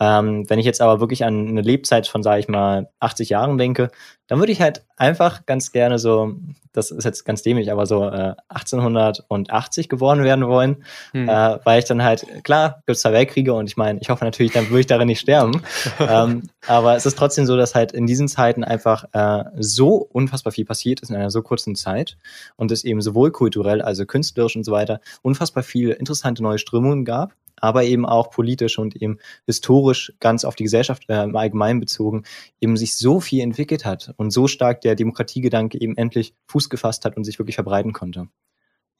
[0.00, 3.56] Ähm, wenn ich jetzt aber wirklich an eine Lebzeit von, sage ich mal, 80 Jahren
[3.56, 3.90] denke,
[4.26, 6.34] dann würde ich halt einfach ganz gerne so,
[6.72, 11.28] das ist jetzt ganz dämlich, aber so äh, 1880 geboren werden wollen, Hm.
[11.28, 14.24] äh, weil ich dann halt, klar, gibt es zwei Weltkriege und ich meine, ich hoffe
[14.24, 15.62] natürlich, dann würde ich darin nicht sterben.
[16.00, 20.52] ähm, aber es ist trotzdem so, dass halt in diesen Zeiten einfach äh, so unfassbar
[20.52, 22.16] viel passiert ist in einer so kurzen Zeit
[22.56, 27.04] und es eben sowohl kulturell, also künstlerisch und so weiter, unfassbar viele interessante neue Strömungen
[27.04, 31.80] gab, aber eben auch politisch und eben historisch ganz auf die Gesellschaft äh, im Allgemeinen
[31.80, 32.24] bezogen
[32.60, 37.04] eben sich so viel entwickelt hat und so stark der Demokratiegedanke eben endlich Fuß gefasst
[37.04, 38.28] hat und sich wirklich verbreiten konnte.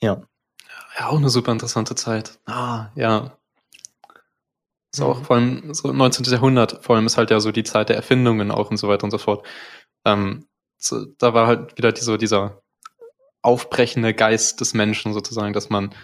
[0.01, 0.23] Ja.
[0.99, 2.38] Ja, auch eine super interessante Zeit.
[2.47, 3.37] Ah, ja.
[4.92, 5.25] Ist auch Mhm.
[5.25, 6.25] vor allem so 19.
[6.33, 9.05] Jahrhundert, vor allem ist halt ja so die Zeit der Erfindungen auch und so weiter
[9.05, 9.47] und so fort.
[10.05, 10.47] Ähm,
[10.79, 12.62] so, da war halt wieder die, so dieser
[13.42, 15.95] aufbrechende Geist des Menschen sozusagen, dass man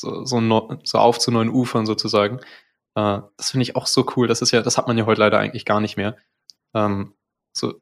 [0.00, 2.38] so, so, no, so auf zu neuen Ufern sozusagen.
[2.94, 4.26] Äh, das finde ich auch so cool.
[4.28, 6.16] Das ist ja, das hat man ja heute leider eigentlich gar nicht mehr.
[6.74, 7.14] Ähm,
[7.52, 7.74] so,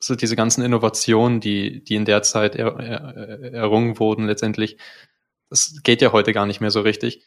[0.00, 4.78] so diese ganzen Innovationen, die, die in der Zeit er, er, errungen wurden letztendlich,
[5.50, 7.24] das geht ja heute gar nicht mehr so richtig.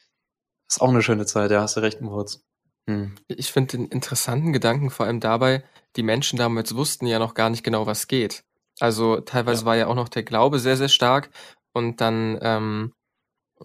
[0.69, 2.43] ist auch eine schöne Zeit, ja, hast du recht, Moritz.
[2.89, 3.15] Hm.
[3.27, 5.63] Ich finde den interessanten Gedanken vor allem dabei,
[5.95, 8.43] die Menschen damals wussten ja noch gar nicht genau, was geht.
[8.79, 9.65] Also teilweise Ja.
[9.65, 11.29] war ja auch noch der Glaube sehr, sehr stark
[11.73, 12.93] und dann, ähm,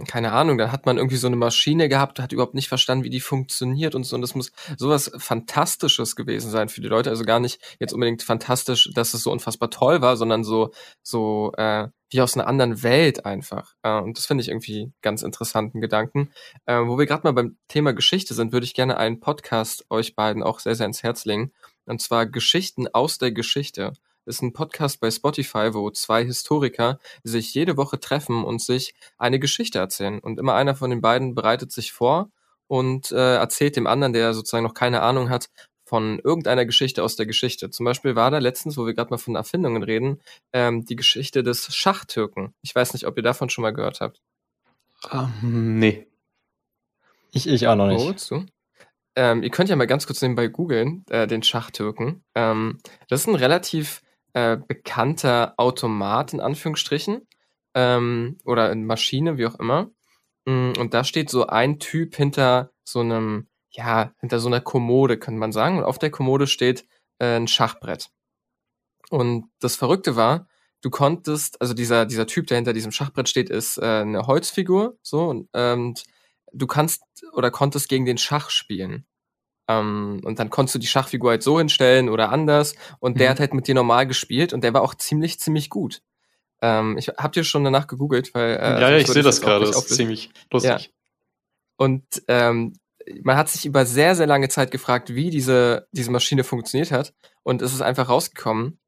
[0.06, 3.10] keine Ahnung, dann hat man irgendwie so eine Maschine gehabt, hat überhaupt nicht verstanden, wie
[3.10, 4.16] die funktioniert und so.
[4.16, 7.10] Und das muss sowas Fantastisches gewesen sein für die Leute.
[7.10, 11.52] Also gar nicht jetzt unbedingt fantastisch, dass es so unfassbar toll war, sondern so, so
[11.56, 13.74] äh, wie aus einer anderen Welt einfach.
[13.82, 16.30] Äh, und das finde ich irgendwie ganz interessanten Gedanken.
[16.66, 20.14] Äh, wo wir gerade mal beim Thema Geschichte sind, würde ich gerne einen Podcast euch
[20.14, 21.52] beiden auch sehr, sehr ins Herz legen.
[21.86, 23.92] Und zwar Geschichten aus der Geschichte.
[24.26, 29.38] Ist ein Podcast bei Spotify, wo zwei Historiker sich jede Woche treffen und sich eine
[29.38, 30.18] Geschichte erzählen.
[30.18, 32.30] Und immer einer von den beiden bereitet sich vor
[32.66, 35.48] und äh, erzählt dem anderen, der sozusagen noch keine Ahnung hat,
[35.84, 37.70] von irgendeiner Geschichte aus der Geschichte.
[37.70, 40.20] Zum Beispiel war da letztens, wo wir gerade mal von Erfindungen reden,
[40.52, 42.52] ähm, die Geschichte des Schachtürken.
[42.62, 44.20] Ich weiß nicht, ob ihr davon schon mal gehört habt.
[45.12, 46.08] Ähm, nee.
[47.30, 48.02] Ich, ich auch noch nicht.
[48.02, 48.44] Moritz, du?
[49.14, 52.24] Ähm, ihr könnt ja mal ganz kurz nebenbei googeln, äh, den Schachtürken.
[52.34, 54.02] Ähm, das ist ein relativ
[54.36, 57.26] äh, bekannter Automat, in Anführungsstrichen.
[57.74, 59.90] Ähm, oder eine Maschine, wie auch immer.
[60.46, 65.18] Mm, Und da steht so ein Typ hinter so einem, ja, hinter so einer Kommode,
[65.18, 65.78] könnte man sagen.
[65.78, 66.86] Und auf der Kommode steht
[67.18, 68.10] äh, ein Schachbrett.
[69.10, 70.48] Und das Verrückte war,
[70.82, 74.98] du konntest, also dieser, dieser Typ, der hinter diesem Schachbrett steht, ist äh, eine Holzfigur,
[75.02, 76.04] so, und, und
[76.52, 79.06] du kannst oder konntest gegen den Schach spielen.
[79.68, 82.74] Ähm, und dann konntest du die Schachfigur halt so hinstellen oder anders.
[83.00, 83.30] Und der Mhm.
[83.32, 86.02] hat halt mit dir normal gespielt und der war auch ziemlich, ziemlich gut.
[86.62, 89.66] Ähm, ich habt ihr schon danach gegoogelt, weil äh, ja, ja, ich sehe das gerade.
[89.66, 90.92] Das ist ziemlich lustig.
[91.76, 92.74] Und ähm,
[93.22, 97.12] man hat sich über sehr, sehr lange Zeit gefragt, wie diese, diese Maschine funktioniert hat.
[97.42, 98.78] Und es ist einfach rausgekommen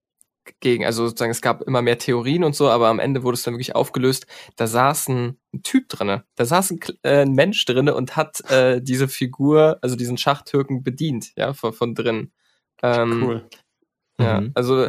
[0.60, 3.42] gegen, also sozusagen, es gab immer mehr Theorien und so, aber am Ende wurde es
[3.42, 4.26] dann wirklich aufgelöst.
[4.56, 8.40] Da saß ein, ein Typ drinne, da saß ein, äh, ein Mensch drinne und hat
[8.50, 12.32] äh, diese Figur, also diesen Schachtürken bedient, ja, von, von drin.
[12.82, 13.48] Ähm, Cool.
[14.20, 14.52] ja, Mhm.
[14.54, 14.88] also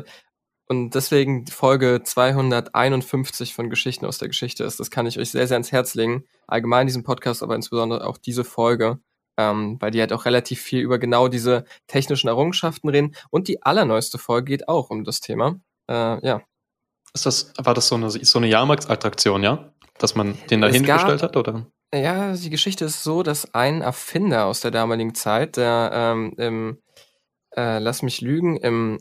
[0.71, 4.79] und deswegen Folge 251 von Geschichten aus der Geschichte ist.
[4.79, 6.25] Das kann ich euch sehr, sehr ans Herz legen.
[6.45, 8.99] Allgemein diesen Podcast, aber insbesondere auch diese Folge,
[9.39, 13.15] ähm, weil die halt auch relativ viel über genau diese technischen Errungenschaften reden.
[13.29, 15.61] Und die allerneueste Folge geht auch um das Thema.
[15.89, 16.41] Äh, ja.
[17.13, 19.71] Ist das, war das so eine, so eine Jahrmarktsattraktion, ja?
[19.97, 21.65] Dass man den da Es hingestellt hat, oder?
[21.93, 26.77] Ja, die Geschichte ist so, dass ein Erfinder aus der damaligen Zeit, der ähm, im,
[27.55, 28.99] äh, lass mich lügen, im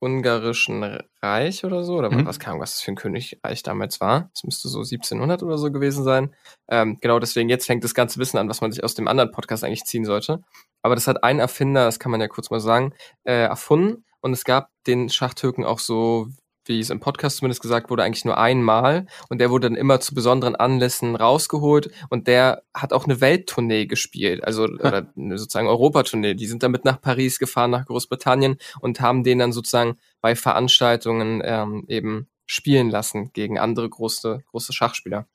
[0.00, 2.26] österreich-ungarischen Reich oder so, oder Mhm.
[2.26, 4.30] was kam, was das für ein Königreich damals war.
[4.34, 6.34] Das müsste so 1700 oder so gewesen sein.
[6.68, 9.30] Ähm, genau deswegen, jetzt fängt das ganze Wissen an, was man sich aus dem anderen
[9.32, 10.40] Podcast eigentlich ziehen sollte.
[10.82, 12.92] Aber das hat ein Erfinder, das kann man ja kurz mal sagen,
[13.24, 14.04] äh, erfunden.
[14.20, 16.28] Und es gab den Schachtürken auch so,
[16.68, 19.06] wie es im Podcast zumindest gesagt wurde, eigentlich nur einmal.
[19.28, 21.90] Und der wurde dann immer zu besonderen Anlässen rausgeholt.
[22.10, 26.34] Und der hat auch eine Welttournee gespielt, also oder eine sozusagen Europatournee.
[26.34, 31.42] Die sind damit nach Paris gefahren, nach Großbritannien und haben den dann sozusagen bei Veranstaltungen
[31.44, 35.26] ähm, eben spielen lassen gegen andere große, große Schachspieler.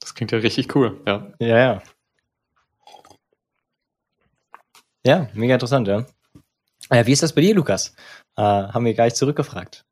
[0.00, 1.32] Das klingt ja richtig cool, ja.
[1.38, 1.82] Ja, ja.
[5.04, 6.06] Ja, mega interessant, ja.
[6.90, 7.94] Äh, wie ist das bei dir, Lukas?
[8.40, 9.84] Äh, haben wir gleich zurückgefragt.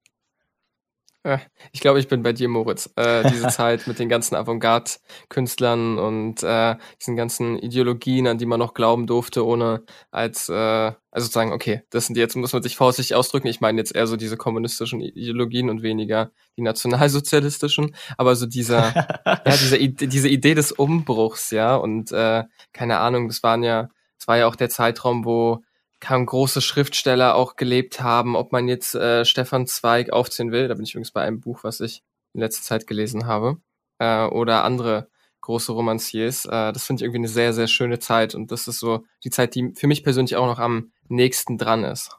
[1.72, 2.90] Ich glaube, ich bin bei dir, Moritz.
[2.96, 8.58] Äh, diese Zeit mit den ganzen Avantgarde-Künstlern und äh, diesen ganzen Ideologien, an die man
[8.58, 10.94] noch glauben durfte, ohne als, äh, also
[11.26, 13.48] sozusagen, okay, das sind jetzt, muss man sich vorsichtig ausdrücken.
[13.48, 18.94] Ich meine jetzt eher so diese kommunistischen Ideologien und weniger die nationalsozialistischen, aber so dieser,
[19.26, 23.88] ja, diese, Ide- diese Idee des Umbruchs, ja, und äh, keine Ahnung, das waren ja,
[24.18, 25.62] das war ja auch der Zeitraum, wo
[26.00, 30.74] kaum große Schriftsteller auch gelebt haben, ob man jetzt äh, Stefan Zweig aufziehen will, da
[30.74, 32.02] bin ich übrigens bei einem Buch, was ich
[32.34, 33.60] in letzter Zeit gelesen habe,
[33.98, 35.08] äh, oder andere
[35.40, 36.44] große Romanciers.
[36.44, 39.30] Äh, das finde ich irgendwie eine sehr, sehr schöne Zeit und das ist so die
[39.30, 42.16] Zeit, die für mich persönlich auch noch am nächsten dran ist.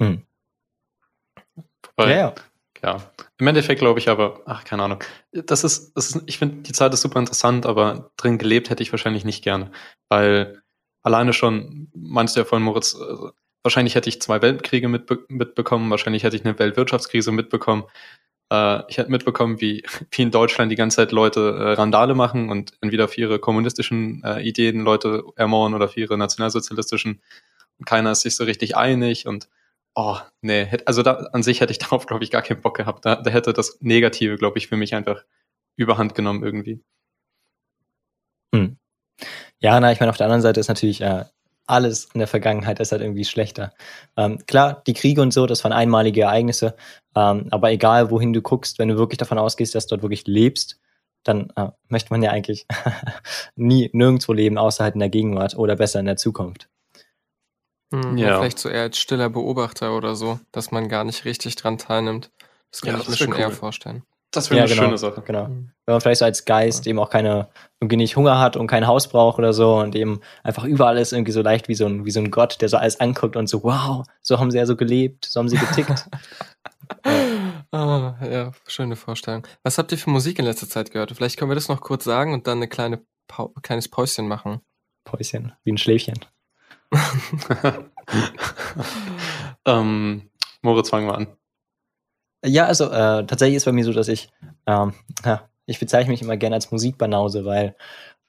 [0.00, 0.24] Hm.
[1.98, 2.34] Ja, ja.
[2.82, 5.02] Ja, im Endeffekt glaube ich aber, ach, keine Ahnung.
[5.32, 8.82] Das ist, das ist ich finde, die Zeit ist super interessant, aber drin gelebt hätte
[8.82, 9.72] ich wahrscheinlich nicht gerne.
[10.08, 10.62] Weil
[11.08, 13.30] alleine schon, meinst du ja vorhin, Moritz, äh,
[13.62, 17.84] wahrscheinlich hätte ich zwei Weltkriege mitbe mitbekommen, wahrscheinlich hätte ich eine Weltwirtschaftskrise mitbekommen.
[18.52, 22.50] Äh, ich hätte mitbekommen, wie, wie in Deutschland die ganze Zeit Leute äh, Randale machen
[22.50, 27.22] und entweder für ihre kommunistischen äh, Ideen Leute ermorden oder für ihre nationalsozialistischen.
[27.78, 29.48] Und keiner ist sich so richtig einig und
[29.94, 33.04] Oh, nee, also da, an sich hätte ich darauf, glaube ich, gar keinen Bock gehabt.
[33.04, 35.24] Da, da hätte das Negative, glaube ich, für mich einfach
[35.76, 36.80] überhand genommen irgendwie.
[39.60, 41.24] Ja, na, ich meine, auf der anderen Seite ist natürlich äh,
[41.66, 43.72] alles in der Vergangenheit ist halt irgendwie schlechter.
[44.16, 46.76] Ähm, klar, die Kriege und so, das waren einmalige Ereignisse,
[47.14, 50.26] ähm, aber egal, wohin du guckst, wenn du wirklich davon ausgehst, dass du dort wirklich
[50.26, 50.80] lebst,
[51.24, 52.66] dann äh, möchte man ja eigentlich
[53.56, 56.68] nie nirgendwo leben, außer halt in der Gegenwart oder besser in der Zukunft.
[57.92, 58.38] Hm, Ja.
[58.38, 62.30] Vielleicht so eher als stiller Beobachter oder so, dass man gar nicht richtig dran teilnimmt.
[62.70, 63.54] Das kann Ja, ich mir schon eher cool.
[63.54, 64.02] vorstellen.
[64.30, 64.84] Das wäre Ja, eine genau.
[64.84, 65.22] schöne Sache.
[65.22, 65.46] Genau.
[65.46, 65.70] Hm.
[65.86, 67.48] Wenn man vielleicht so als Geist eben auch keine,
[67.80, 71.12] irgendwie nicht Hunger hat und kein Haus braucht oder so und eben einfach überall ist
[71.12, 73.48] irgendwie so leicht wie so ein, wie so ein Gott, der so alles anguckt und
[73.48, 76.06] so, wow, so haben sie ja so gelebt, so haben sie getickt.
[77.70, 79.46] Ah, ja, schöne Vorstellung.
[79.62, 81.12] Was habt ihr für Musik in letzter Zeit gehört?
[81.12, 84.62] Vielleicht können wir das noch kurz sagen und dann eine kleine Pau kleines Päuschen machen.
[85.04, 86.18] Päuschen, wie ein Schläfchen.
[89.66, 90.30] ähm,
[90.62, 91.26] Moritz, fangen wir an.
[92.44, 94.30] Ja, also äh, tatsächlich ist bei mir so, dass ich,
[94.66, 97.76] ähm, ja, ich bezeichne mich immer gerne als Musikbanause, weil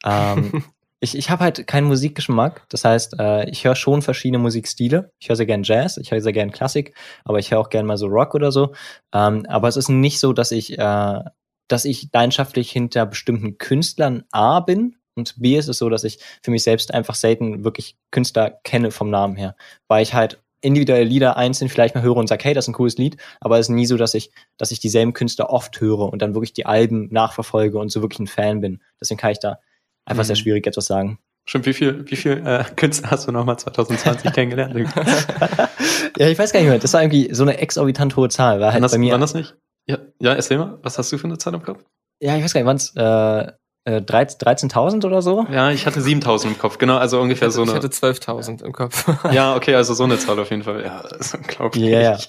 [0.03, 0.63] ähm,
[0.99, 2.65] ich, ich habe halt keinen Musikgeschmack.
[2.69, 5.11] Das heißt, äh, ich höre schon verschiedene Musikstile.
[5.19, 7.85] Ich höre sehr gern Jazz, ich höre sehr gern Klassik, aber ich höre auch gern
[7.85, 8.73] mal so Rock oder so.
[9.13, 11.19] Ähm, aber es ist nicht so, dass ich, äh,
[11.67, 16.19] dass ich leidenschaftlich hinter bestimmten Künstlern A bin und B ist es so, dass ich
[16.41, 19.55] für mich selbst einfach selten wirklich Künstler kenne vom Namen her,
[19.87, 22.73] weil ich halt individuelle Lieder einzeln vielleicht mal höre und sage, hey, das ist ein
[22.73, 26.11] cooles Lied, aber es ist nie so, dass ich, dass ich dieselben Künstler oft höre
[26.11, 28.81] und dann wirklich die Alben nachverfolge und so wirklich ein Fan bin.
[28.99, 29.59] Deswegen kann ich da
[30.05, 30.27] einfach mhm.
[30.27, 31.19] sehr schwierig etwas sagen.
[31.45, 34.75] Stimmt, wie viel, wie viel äh, Künstler hast du nochmal 2020 kennengelernt?
[36.17, 36.79] ja, ich weiß gar nicht mehr.
[36.79, 38.59] Das war irgendwie so eine exorbitant hohe Zahl.
[38.59, 39.13] War halt das, bei mir.
[39.13, 39.55] War das nicht?
[39.87, 41.83] Ja, ja, erzähl mal, was hast du für eine Zahl im Kopf?
[42.21, 43.51] Ja, ich weiß gar nicht, waren es äh,
[43.97, 45.45] 13.000 äh, oder so?
[45.51, 47.71] Ja, ich hatte 7.000 im Kopf, genau, also ungefähr hatte, so eine.
[47.71, 49.05] Ich hatte 12.000 im Kopf.
[49.31, 50.83] ja, okay, also so eine Zahl auf jeden Fall.
[50.83, 51.83] Ja, das ist unglaublich.
[51.83, 52.19] Ja, yeah.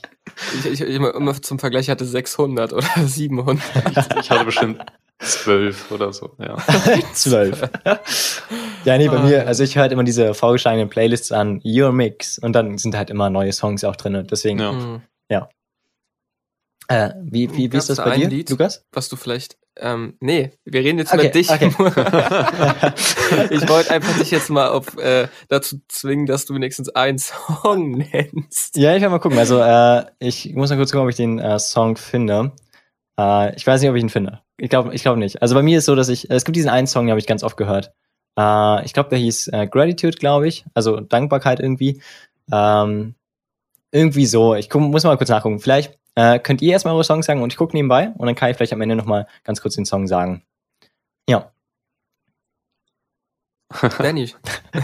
[0.55, 3.63] ich, ich, ich, immer zum Vergleich hatte 600 oder 700.
[4.21, 4.85] ich hatte bestimmt
[5.19, 6.57] 12 oder so, ja.
[7.13, 7.63] 12.
[8.85, 11.93] ja, nee, bei ah, mir, also ich höre halt immer diese vorgeschlagenen Playlists an Your
[11.93, 14.27] Mix und dann sind halt immer neue Songs auch drin.
[14.31, 15.01] Deswegen, ja.
[16.91, 18.85] Äh, wie, wie, wie ist das bei dir, Lied, Lukas?
[18.91, 21.49] Was du vielleicht, ähm, nee, wir reden jetzt okay, über dich.
[21.49, 21.69] Okay.
[23.51, 27.91] ich wollte einfach dich jetzt mal auf, äh, dazu zwingen, dass du wenigstens einen Song
[28.13, 28.77] nennst.
[28.77, 29.39] Ja, ich werde mal gucken.
[29.39, 32.51] Also, äh, ich muss mal kurz gucken, ob ich den äh, Song finde.
[33.17, 34.41] Äh, ich weiß nicht, ob ich ihn finde.
[34.57, 35.43] Ich glaube ich glaub nicht.
[35.43, 37.29] Also bei mir ist so, dass ich, es gibt diesen einen Song, den habe ich
[37.29, 37.93] ganz oft gehört.
[38.37, 40.65] Äh, ich glaube, der hieß äh, Gratitude, glaube ich.
[40.75, 42.03] Also Dankbarkeit irgendwie.
[42.53, 43.15] Ähm,
[43.93, 44.57] irgendwie so.
[44.57, 45.61] Ich guck, muss mal kurz nachgucken.
[45.61, 48.51] Vielleicht äh, könnt ihr erstmal eure Songs sagen und ich gucke nebenbei und dann kann
[48.51, 50.43] ich vielleicht am Ende nochmal ganz kurz den Song sagen.
[51.29, 51.53] Ja.
[53.99, 54.25] Danny.
[54.75, 54.83] äh,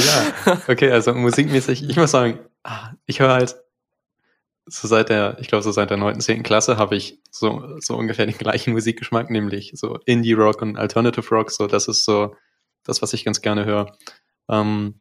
[0.00, 0.32] ja,
[0.68, 3.56] okay, also musikmäßig, ich muss sagen, ah, ich höre halt
[4.66, 7.96] so seit der, ich glaube so seit der neunten, zehnten Klasse habe ich so, so
[7.96, 12.34] ungefähr den gleichen Musikgeschmack, nämlich so Indie-Rock und Alternative Rock, so das ist so
[12.84, 13.96] das, was ich ganz gerne höre.
[14.48, 15.00] Ähm,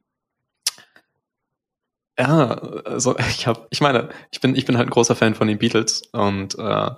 [2.20, 2.50] ja,
[2.86, 5.60] also ich habe, ich meine, ich bin, ich bin halt ein großer Fan von den
[5.60, 6.92] Beatles und äh,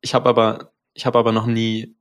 [0.00, 1.96] ich habe aber, ich habe aber noch nie,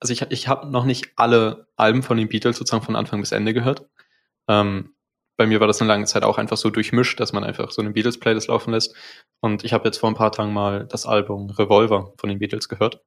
[0.00, 3.32] also ich, ich habe noch nicht alle Alben von den Beatles sozusagen von Anfang bis
[3.32, 3.88] Ende gehört.
[4.48, 4.94] Ähm,
[5.36, 7.82] bei mir war das eine lange Zeit auch einfach so durchmischt, dass man einfach so
[7.82, 8.94] eine Beatles-Playlist laufen lässt.
[9.40, 12.68] Und ich habe jetzt vor ein paar Tagen mal das Album Revolver von den Beatles
[12.68, 13.02] gehört.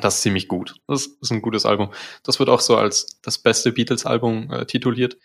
[0.00, 0.76] Das ist ziemlich gut.
[0.86, 1.92] Das ist ein gutes Album.
[2.22, 5.18] Das wird auch so als das beste Beatles-Album äh, tituliert.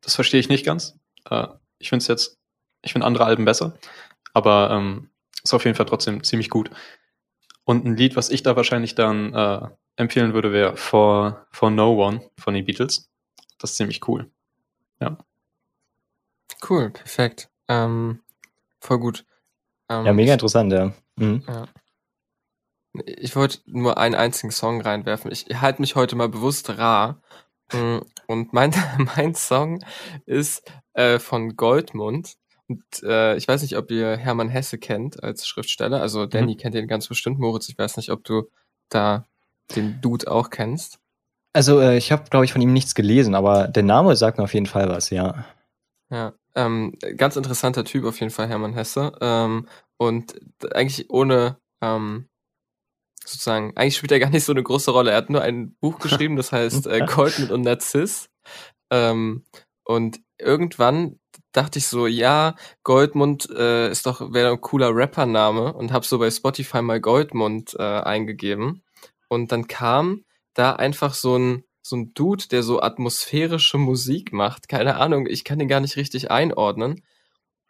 [0.00, 0.98] Das verstehe ich nicht ganz.
[1.28, 2.38] Äh, ich finde es jetzt,
[2.82, 3.78] ich finde andere Alben besser,
[4.34, 5.10] aber ähm,
[5.42, 6.70] ist auf jeden Fall trotzdem ziemlich gut.
[7.64, 11.94] Und ein Lied, was ich da wahrscheinlich dann äh, empfehlen würde, wäre For, For No
[12.02, 13.10] One von den Beatles.
[13.58, 14.30] Das ist ziemlich cool.
[15.00, 15.18] Ja.
[16.68, 17.50] Cool, perfekt.
[17.68, 18.20] Ähm,
[18.80, 19.24] voll gut.
[19.88, 20.92] Ähm, ja, mega interessant, ja.
[21.16, 21.42] Mhm.
[21.46, 21.66] ja.
[23.04, 25.30] Ich wollte nur einen einzigen Song reinwerfen.
[25.30, 27.20] Ich halte mich heute mal bewusst rar.
[27.72, 28.72] Mm, und mein,
[29.16, 29.84] mein Song
[30.26, 32.34] ist äh, von Goldmund.
[32.68, 36.00] Und äh, ich weiß nicht, ob ihr Hermann Hesse kennt als Schriftsteller.
[36.02, 36.30] Also mhm.
[36.30, 36.58] Danny mhm.
[36.58, 37.38] kennt ihn ganz bestimmt.
[37.38, 38.48] Moritz, ich weiß nicht, ob du
[38.90, 39.24] da
[39.74, 40.98] den Dude auch kennst.
[41.52, 44.44] Also äh, ich habe, glaube ich, von ihm nichts gelesen, aber der Name sagt mir
[44.44, 45.44] auf jeden Fall was, ja.
[46.10, 49.12] Ja, ähm, ganz interessanter Typ auf jeden Fall, Hermann Hesse.
[49.20, 50.40] Ähm, und
[50.72, 52.28] eigentlich ohne ähm,
[53.28, 55.10] sozusagen, eigentlich spielt er gar nicht so eine große Rolle.
[55.12, 58.28] Er hat nur ein Buch geschrieben, das heißt äh, Goldmund und Narziss.
[58.90, 59.44] Ähm,
[59.84, 61.18] und irgendwann
[61.52, 66.18] dachte ich so, ja, Goldmund äh, ist doch wäre ein cooler Rappername und habe so
[66.18, 68.82] bei Spotify mal Goldmund äh, eingegeben
[69.28, 74.68] und dann kam da einfach so ein so ein Dude, der so atmosphärische Musik macht.
[74.68, 77.02] Keine Ahnung, ich kann den gar nicht richtig einordnen.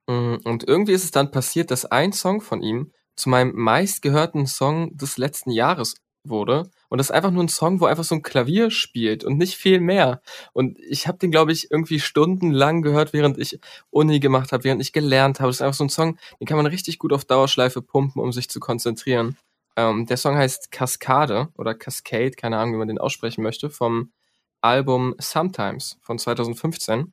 [0.09, 4.47] Mm, und irgendwie ist es dann passiert, dass ein Song von ihm zu meinem meistgehörten
[4.47, 6.71] Song des letzten Jahres wurde.
[6.89, 9.57] Und das ist einfach nur ein Song, wo einfach so ein Klavier spielt und nicht
[9.57, 10.21] viel mehr.
[10.53, 13.59] Und ich habe den, glaube ich, irgendwie stundenlang gehört, während ich
[13.91, 15.49] Uni gemacht habe, während ich gelernt habe.
[15.49, 18.33] Das ist einfach so ein Song, den kann man richtig gut auf Dauerschleife pumpen, um
[18.33, 19.37] sich zu konzentrieren.
[19.77, 24.13] Ähm, der Song heißt Cascade oder Cascade, keine Ahnung, wie man den aussprechen möchte, vom
[24.61, 27.13] Album Sometimes von 2015.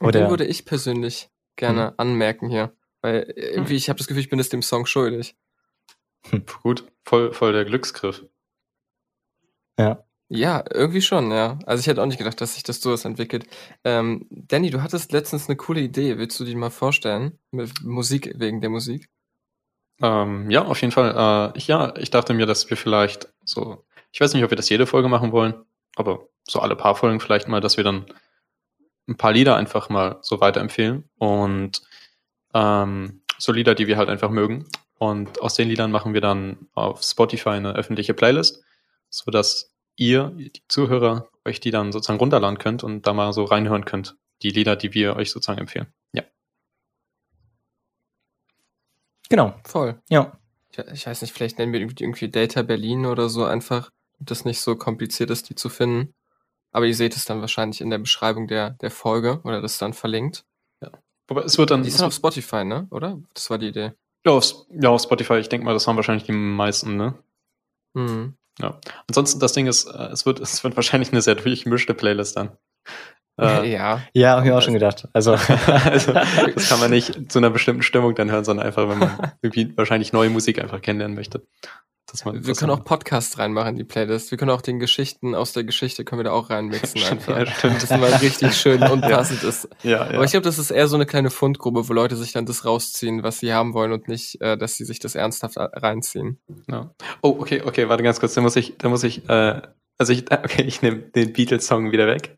[0.00, 1.94] Und oder den würde ich persönlich gerne hm.
[1.98, 2.72] anmerken hier.
[3.02, 5.36] Weil irgendwie, ich habe das Gefühl, ich bin es dem Song schuldig.
[6.62, 8.24] Gut, voll, voll der Glücksgriff.
[9.78, 10.04] Ja.
[10.32, 11.58] Ja, irgendwie schon, ja.
[11.66, 13.48] Also ich hätte auch nicht gedacht, dass sich das sowas entwickelt.
[13.82, 16.18] Ähm, Danny, du hattest letztens eine coole Idee.
[16.18, 17.36] Willst du die mal vorstellen?
[17.50, 19.08] Mit Musik, wegen der Musik?
[20.00, 21.52] Ähm, ja, auf jeden Fall.
[21.54, 24.56] Äh, ich, ja, ich dachte mir, dass wir vielleicht so, ich weiß nicht, ob wir
[24.56, 25.54] das jede Folge machen wollen,
[25.96, 28.06] aber so alle paar Folgen vielleicht mal, dass wir dann
[29.08, 31.82] ein paar Lieder einfach mal so weiterempfehlen und
[32.54, 34.66] ähm, so Lieder, die wir halt einfach mögen.
[34.98, 38.62] Und aus den Liedern machen wir dann auf Spotify eine öffentliche Playlist,
[39.08, 43.44] so dass ihr, die Zuhörer, euch die dann sozusagen runterladen könnt und da mal so
[43.44, 44.16] reinhören könnt.
[44.42, 45.86] Die Lieder, die wir euch sozusagen empfehlen.
[46.12, 46.22] Ja.
[49.28, 49.54] Genau.
[49.64, 50.00] Voll.
[50.08, 50.38] Ja.
[50.70, 54.30] Ich, ich weiß nicht, vielleicht nennen wir irgendwie, irgendwie Data Berlin oder so einfach, damit
[54.30, 56.14] das nicht so kompliziert ist, die zu finden.
[56.72, 59.82] Aber ihr seht es dann wahrscheinlich in der Beschreibung der, der Folge oder das ist
[59.82, 60.44] dann verlinkt.
[61.30, 61.82] Aber es wird dann.
[61.82, 62.86] Die ist auf Spotify, ne?
[62.90, 63.18] Oder?
[63.32, 63.92] Das war die Idee.
[64.26, 67.14] ja, auf, ja, auf Spotify, ich denke mal, das haben wahrscheinlich die meisten, ne?
[67.94, 68.34] Mhm.
[69.08, 72.50] Ansonsten, das Ding ist, äh, es wird, es wird wahrscheinlich eine sehr durchmischte Playlist dann.
[73.38, 74.02] Äh, ja.
[74.12, 75.08] Ja, habe ich mir auch schon gedacht.
[75.14, 75.32] Also,
[75.66, 76.12] also,
[76.54, 79.74] das kann man nicht zu einer bestimmten Stimmung dann hören, sondern einfach, wenn man irgendwie
[79.78, 81.46] wahrscheinlich neue Musik einfach kennenlernen möchte.
[82.12, 84.30] Wir können auch Podcasts reinmachen in die Playlist.
[84.30, 87.38] Wir können auch den Geschichten aus der Geschichte können wir da auch reinmixen einfach.
[87.38, 87.82] Ja, stimmt.
[87.82, 89.68] Das mal richtig schön und passend ist.
[89.82, 90.14] Ja, ja.
[90.16, 92.64] Aber ich glaube, das ist eher so eine kleine Fundgrube, wo Leute sich dann das
[92.64, 96.40] rausziehen, was sie haben wollen und nicht, äh, dass sie sich das ernsthaft a- reinziehen.
[96.68, 96.94] Ja.
[97.22, 98.34] Oh, okay, okay, warte ganz kurz.
[98.34, 99.62] Da muss ich, da muss ich, äh,
[99.98, 102.36] also ich, okay, ich nehme den Beatles-Song wieder weg.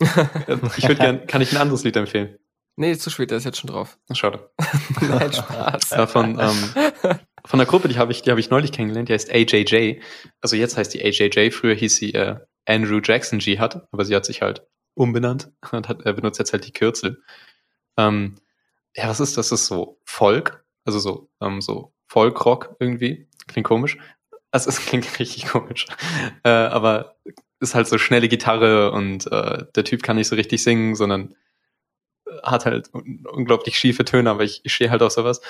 [0.00, 2.36] ich würde gern, kann ich ein anderes Lied empfehlen?
[2.76, 3.98] Nee, zu spät, der ist jetzt schon drauf.
[4.12, 4.50] Schade.
[5.00, 5.92] Nein, Spaß.
[5.92, 6.74] Äh, von, ähm,
[7.46, 10.00] von der Gruppe, die habe ich, die habe ich neulich kennengelernt, die heißt AJJ.
[10.40, 14.24] Also jetzt heißt die AJJ, früher hieß sie äh, Andrew Jackson Jihad, aber sie hat
[14.24, 17.22] sich halt umbenannt und hat, äh, benutzt jetzt halt die Kürzel.
[17.96, 18.36] Ähm,
[18.96, 19.48] ja, was ist das?
[19.48, 23.28] Das ist so Folk, also so, ähm, so Folkrock irgendwie.
[23.48, 23.98] Klingt komisch.
[24.50, 25.86] Also es klingt richtig komisch.
[26.44, 27.16] Äh, aber
[27.60, 31.34] ist halt so schnelle Gitarre und äh, der Typ kann nicht so richtig singen, sondern
[32.42, 35.40] hat halt un unglaublich schiefe Töne, aber ich, ich stehe halt auf sowas.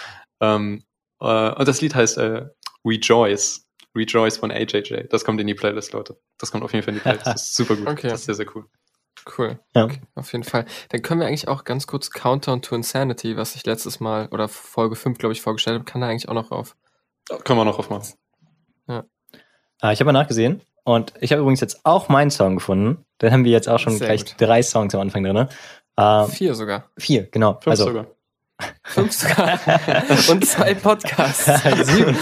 [0.41, 0.85] Ähm,
[1.23, 2.47] äh, und das Lied heißt äh,
[2.85, 3.67] Rejoice.
[3.95, 5.05] Rejoice von AJJ.
[5.11, 6.19] Das kommt in die Playlist, Leute.
[6.39, 7.27] Das kommt auf jeden Fall in die Playlist.
[7.27, 7.87] Das ist super gut.
[7.89, 8.09] Okay.
[8.09, 8.65] Das ist sehr, sehr cool.
[9.39, 9.59] Cool.
[9.77, 9.85] Ja.
[9.85, 10.65] Okay, auf jeden Fall.
[10.89, 14.49] Dann können wir eigentlich auch ganz kurz Countdown to Insanity, was ich letztes Mal oder
[14.49, 16.75] Folge 5, glaube ich, vorgestellt habe, kann da eigentlich auch noch rauf.
[17.45, 18.03] Können wir noch aufmachen.
[18.89, 19.03] äh,
[19.93, 23.05] ich habe mal nachgesehen und ich habe übrigens jetzt auch meinen Song gefunden.
[23.21, 24.35] Den haben wir jetzt auch schon Sehr gleich gut.
[24.39, 25.49] drei Songs am Anfang drin.
[25.97, 26.91] Äh, Vier sogar.
[26.99, 27.53] vier, genau.
[27.55, 28.07] Fünf also, sogar.
[28.85, 29.59] Fünf sogar.
[30.31, 31.45] Und zwei Podcasts.
[31.87, 32.17] Sieben.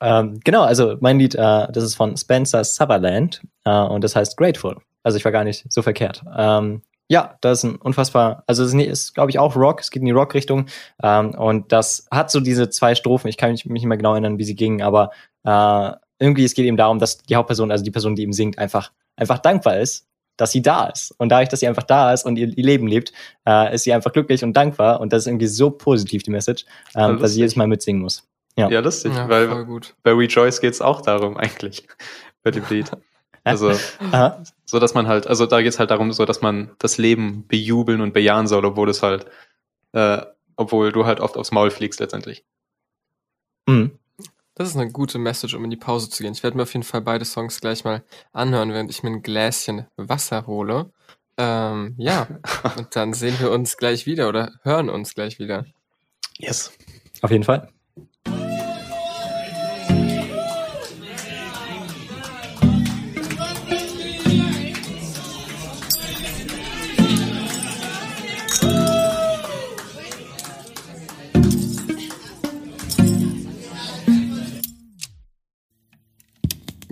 [0.00, 4.36] ähm, genau, also mein Lied, äh, das ist von Spencer Sutherland äh, und das heißt
[4.36, 4.76] Grateful.
[5.02, 6.22] Also ich war gar nicht so verkehrt.
[6.36, 9.90] Ähm, ja, das ist ein unfassbar, also es ist, ist glaube ich auch Rock, es
[9.90, 10.66] geht in die Rock-Richtung
[11.02, 14.12] ähm, und das hat so diese zwei Strophen, ich kann mich, mich nicht mehr genau
[14.12, 15.10] erinnern, wie sie gingen, aber
[15.44, 18.58] äh, irgendwie es geht eben darum, dass die Hauptperson, also die Person, die ihm singt,
[18.58, 21.14] einfach, einfach dankbar ist, dass sie da ist.
[21.18, 23.12] Und dadurch, dass sie einfach da ist und ihr, ihr Leben lebt,
[23.46, 26.64] äh, ist sie einfach glücklich und dankbar und das ist irgendwie so positiv, die Message,
[26.94, 28.26] Ja, ähm, dass sie jedes Mal mitsingen muss.
[28.56, 28.68] Ja.
[28.68, 29.94] Ja, lustig, Ja, weil gut.
[30.02, 31.86] bei Rejoice geht es auch darum, eigentlich,
[32.42, 32.90] bei dem Lied.
[33.46, 33.72] Also,
[34.64, 37.46] so dass man halt, also da geht es halt darum, so dass man das Leben
[37.46, 39.26] bejubeln und bejahen soll, obwohl es halt,
[39.92, 40.22] äh,
[40.56, 42.44] obwohl du halt oft aufs Maul fliegst letztendlich.
[43.66, 43.98] Mhm.
[44.54, 46.32] Das ist eine gute Message, um in die Pause zu gehen.
[46.32, 49.22] Ich werde mir auf jeden Fall beide Songs gleich mal anhören, während ich mir ein
[49.22, 50.92] Gläschen Wasser hole.
[51.36, 52.28] Ähm, ja,
[52.76, 55.66] und dann sehen wir uns gleich wieder oder hören uns gleich wieder.
[56.38, 56.72] Yes.
[57.20, 57.73] Auf jeden Fall.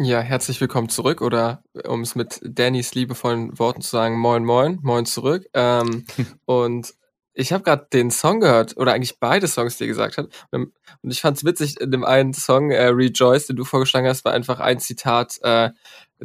[0.05, 4.81] Ja, herzlich willkommen zurück oder um es mit Dannys liebevollen Worten zu sagen, moin moin,
[4.83, 5.47] moin zurück.
[5.55, 6.05] Ähm,
[6.45, 6.95] und
[7.35, 10.29] ich habe gerade den Song gehört, oder eigentlich beide Songs, die er gesagt hat.
[10.51, 14.25] Und und ich fand's witzig, in dem einen Song, äh, Rejoice, den du vorgeschlagen hast,
[14.25, 15.71] war einfach ein Zitat, äh,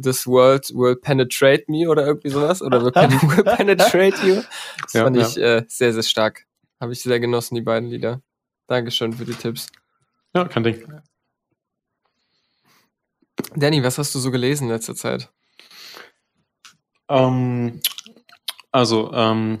[0.00, 2.62] This world will penetrate me oder irgendwie sowas.
[2.62, 4.42] Oder will, pen will penetrate you.
[4.82, 5.26] Das Ja, fand ja.
[5.26, 6.46] ich äh, sehr, sehr stark.
[6.80, 8.22] Habe ich sehr genossen, die beiden Lieder.
[8.66, 9.68] Dankeschön für die Tipps.
[10.34, 10.84] Ja, kein Ding.
[13.54, 15.30] Danny, was hast du so gelesen in letzter Zeit?
[17.08, 17.80] Ähm,
[18.70, 19.60] also, ähm,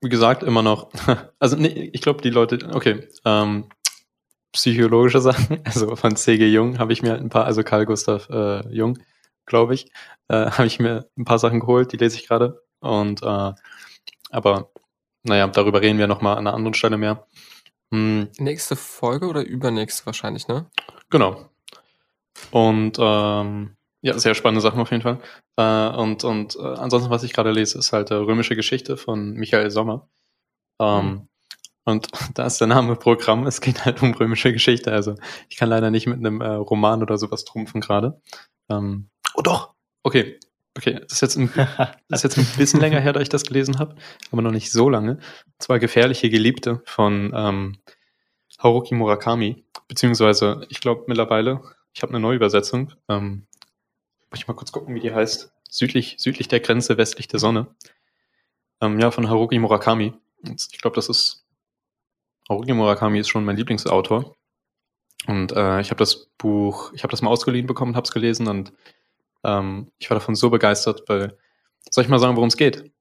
[0.00, 0.90] wie gesagt, immer noch,
[1.38, 3.68] also nee, ich glaube, die Leute, okay, ähm,
[4.52, 6.46] psychologische Sachen, also von C.G.
[6.48, 8.98] Jung habe ich mir ein paar, also Carl Gustav äh, Jung,
[9.46, 9.90] glaube ich,
[10.28, 12.62] äh, habe ich mir ein paar Sachen geholt, die lese ich gerade.
[12.80, 13.52] Und äh,
[14.30, 14.70] aber
[15.22, 17.26] naja, darüber reden wir nochmal an einer anderen Stelle mehr.
[17.92, 20.66] Hm, Nächste Folge oder übernächste wahrscheinlich, ne?
[21.08, 21.48] Genau.
[22.50, 25.20] Und ähm, ja, sehr spannende Sachen auf jeden Fall.
[25.56, 29.32] Äh, und und äh, ansonsten, was ich gerade lese, ist halt äh, Römische Geschichte von
[29.32, 30.08] Michael Sommer.
[30.80, 31.28] Ähm, Mhm.
[31.84, 33.46] Und da ist der Name Programm.
[33.46, 34.92] Es geht halt um römische Geschichte.
[34.92, 35.14] Also
[35.48, 38.20] ich kann leider nicht mit einem äh, Roman oder sowas trumpfen gerade.
[38.70, 39.74] Ähm, oh doch.
[40.02, 40.38] Okay.
[40.76, 41.52] Okay, das ist jetzt ein,
[42.08, 43.94] das ist jetzt ein bisschen länger her, da ich das gelesen habe,
[44.32, 45.12] aber noch nicht so lange.
[45.12, 47.78] Und zwar Gefährliche Geliebte von ähm,
[48.58, 51.60] Haruki Murakami, beziehungsweise ich glaube mittlerweile
[51.94, 52.92] ich habe eine neue Übersetzung.
[53.08, 53.46] Ähm,
[54.30, 55.52] muss ich mal kurz gucken, wie die heißt.
[55.70, 57.68] Südlich, südlich der Grenze, westlich der Sonne.
[58.80, 60.12] Ähm, ja, von Haruki Murakami.
[60.42, 61.46] Und ich glaube, das ist
[62.48, 64.36] Haruki Murakami ist schon mein Lieblingsautor.
[65.26, 68.46] Und äh, ich habe das Buch, ich habe das mal ausgeliehen bekommen, habe es gelesen
[68.46, 68.72] und
[69.42, 71.38] ähm, ich war davon so begeistert, weil
[71.90, 72.92] soll ich mal sagen, worum es geht?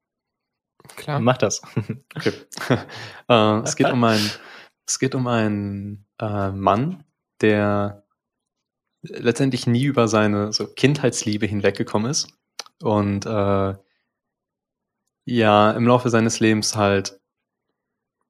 [0.95, 1.19] Klar.
[1.19, 1.61] Mach das.
[2.15, 2.33] Okay.
[3.27, 4.31] äh, es geht um einen,
[4.85, 7.03] es geht um einen äh, Mann,
[7.41, 8.02] der
[9.03, 12.29] letztendlich nie über seine so Kindheitsliebe hinweggekommen ist
[12.81, 13.75] und äh,
[15.25, 17.19] ja im Laufe seines Lebens halt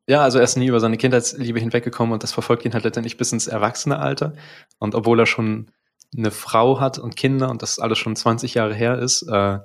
[0.08, 3.18] ja, also er ist nie über seine Kindheitsliebe hinweggekommen und das verfolgt ihn halt letztendlich
[3.18, 4.34] bis ins Erwachsenealter.
[4.78, 5.72] Und obwohl er schon
[6.16, 9.60] eine Frau hat und Kinder und das alles schon 20 Jahre her ist, äh,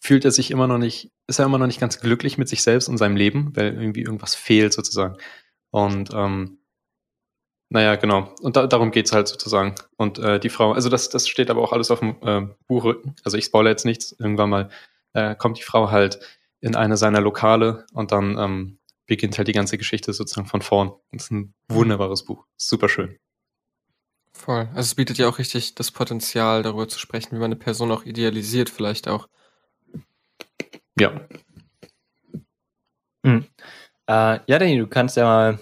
[0.00, 2.62] fühlt er sich immer noch nicht, ist er immer noch nicht ganz glücklich mit sich
[2.62, 5.16] selbst und seinem Leben, weil irgendwie irgendwas fehlt sozusagen.
[5.70, 6.58] Und ähm,
[7.74, 8.32] naja, genau.
[8.40, 9.74] Und da, darum geht's halt sozusagen.
[9.96, 13.16] Und äh, die Frau, also das, das steht aber auch alles auf dem äh, Buchrücken.
[13.24, 14.12] Also ich spoilere jetzt nichts.
[14.12, 14.68] Irgendwann mal
[15.12, 16.20] äh, kommt die Frau halt
[16.60, 20.92] in eine seiner Lokale und dann ähm, beginnt halt die ganze Geschichte sozusagen von vorn.
[21.10, 22.46] Das ist ein wunderbares Buch.
[22.56, 23.18] Super schön.
[24.32, 24.68] Voll.
[24.68, 27.90] Also es bietet ja auch richtig das Potenzial, darüber zu sprechen, wie man eine Person
[27.90, 29.28] auch idealisiert, vielleicht auch.
[30.96, 31.26] Ja.
[33.24, 33.46] Mhm.
[34.06, 35.58] Äh, ja, Danny, du kannst ja mal,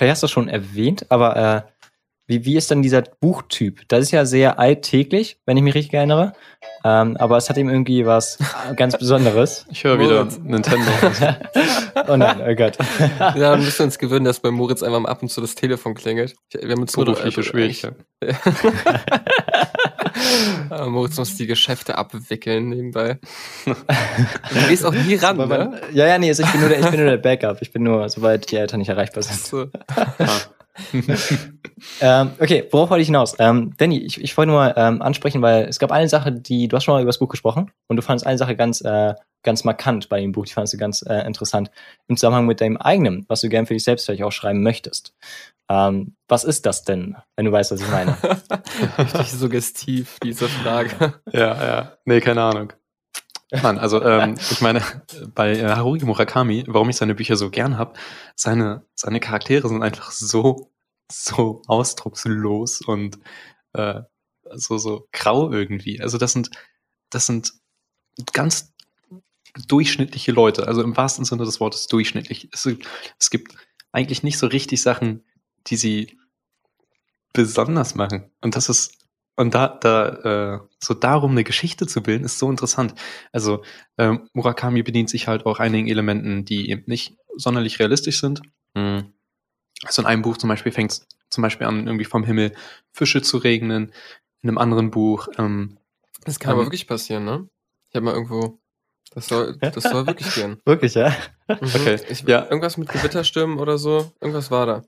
[0.00, 1.62] vielleicht hast du das schon erwähnt, aber äh,
[2.26, 3.82] wie, wie ist denn dieser Buchtyp?
[3.88, 6.32] Das ist ja sehr alltäglich, wenn ich mich richtig erinnere.
[6.84, 8.38] Ähm, aber es hat ihm irgendwie was
[8.76, 9.66] ganz Besonderes.
[9.70, 10.86] Ich höre wieder Nintendo.
[12.08, 12.78] oh nein, oh Gott.
[13.18, 15.92] ja, dann müssen wir uns gewöhnen, dass bei Moritz einfach ab und zu das Telefon
[15.94, 16.34] klingelt.
[16.50, 18.06] Wir haben uns Berufliche Schwierigkeiten.
[20.88, 23.18] Moritz muss die Geschäfte abwickeln nebenbei.
[23.64, 25.80] du gehst auch nie ran, ne?
[25.92, 27.62] Ja, ja, nee, also ich bin nur der, ich bin nur der Backup.
[27.62, 29.40] Ich bin nur, sobald die Eltern nicht erreichbar sind.
[29.40, 29.66] So.
[32.00, 33.34] ähm, okay, worauf wollte ich hinaus?
[33.38, 36.76] Ähm, Danny, ich, ich wollte nur ähm, ansprechen, weil es gab eine Sache, die, du
[36.76, 39.64] hast schon mal über das Buch gesprochen und du fandest eine Sache ganz, äh, ganz
[39.64, 41.70] markant bei dem Buch, die fandest du ganz äh, interessant
[42.08, 45.14] im Zusammenhang mit deinem eigenen, was du gern für dich selbst vielleicht auch schreiben möchtest.
[45.70, 48.16] Ähm, was ist das denn, wenn du weißt, was ich meine?
[48.98, 51.22] Richtig suggestiv, diese Frage.
[51.32, 51.98] Ja, ja.
[52.04, 52.72] Nee, keine Ahnung.
[53.62, 54.82] Mann, also ähm, ich meine,
[55.32, 57.94] bei äh, Haruki Murakami, warum ich seine Bücher so gern habe,
[58.34, 60.72] seine, seine Charaktere sind einfach so,
[61.10, 63.20] so ausdruckslos und
[63.74, 64.00] äh,
[64.52, 66.00] so, so grau irgendwie.
[66.00, 66.50] Also das sind,
[67.10, 67.52] das sind
[68.32, 68.72] ganz
[69.68, 72.48] durchschnittliche Leute, also im wahrsten Sinne des Wortes durchschnittlich.
[72.52, 72.68] Es,
[73.20, 73.54] es gibt
[73.92, 75.24] eigentlich nicht so richtig Sachen,
[75.66, 76.18] die sie
[77.32, 78.30] besonders machen.
[78.40, 79.00] Und das ist
[79.40, 80.08] und da, da
[80.56, 82.94] äh, so darum eine Geschichte zu bilden, ist so interessant.
[83.32, 83.62] Also
[83.96, 88.42] ähm, Murakami bedient sich halt auch einigen Elementen, die eben nicht sonderlich realistisch sind.
[88.74, 89.14] Mhm.
[89.84, 92.52] Also in einem Buch zum Beispiel fängt es zum Beispiel an, irgendwie vom Himmel
[92.92, 93.92] Fische zu regnen.
[94.42, 95.28] In einem anderen Buch.
[95.38, 95.78] Ähm,
[96.24, 97.48] das kann ähm, aber wirklich passieren, ne?
[97.88, 98.58] Ich habe mal irgendwo.
[99.12, 100.60] Das soll, das soll wirklich gehen.
[100.66, 101.16] Wirklich, ja?
[101.48, 101.56] Mhm.
[101.62, 101.98] Okay.
[102.10, 102.44] Ich, ja.
[102.44, 104.12] Irgendwas mit Gewitterstürmen oder so.
[104.20, 104.82] Irgendwas war da.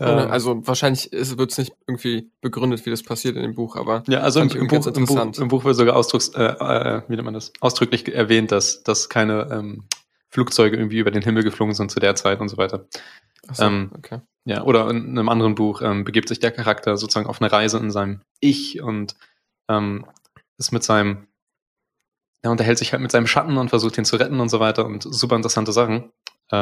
[0.00, 4.02] Ähm, also wahrscheinlich wird es nicht irgendwie begründet, wie das passiert in dem Buch, aber
[4.08, 7.14] ja, also im, im, Buch, im, Buch, im Buch wird sogar ausdrucks, äh, äh, wie
[7.14, 9.84] nennt man das, ausdrücklich erwähnt, dass, dass keine ähm,
[10.30, 12.86] Flugzeuge irgendwie über den Himmel geflogen sind zu der Zeit und so weiter.
[13.52, 14.20] So, ähm, okay.
[14.46, 17.78] Ja, oder in einem anderen Buch ähm, begibt sich der Charakter sozusagen auf eine Reise
[17.78, 19.14] in seinem Ich und
[19.68, 20.06] ähm,
[20.58, 21.28] ist mit seinem,
[22.42, 24.86] er unterhält sich halt mit seinem Schatten und versucht ihn zu retten und so weiter
[24.86, 26.10] und super interessante Sachen.
[26.50, 26.56] Äh,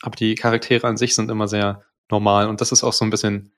[0.00, 2.48] aber die Charaktere an sich sind immer sehr normal.
[2.48, 3.52] Und das ist auch so ein bisschen,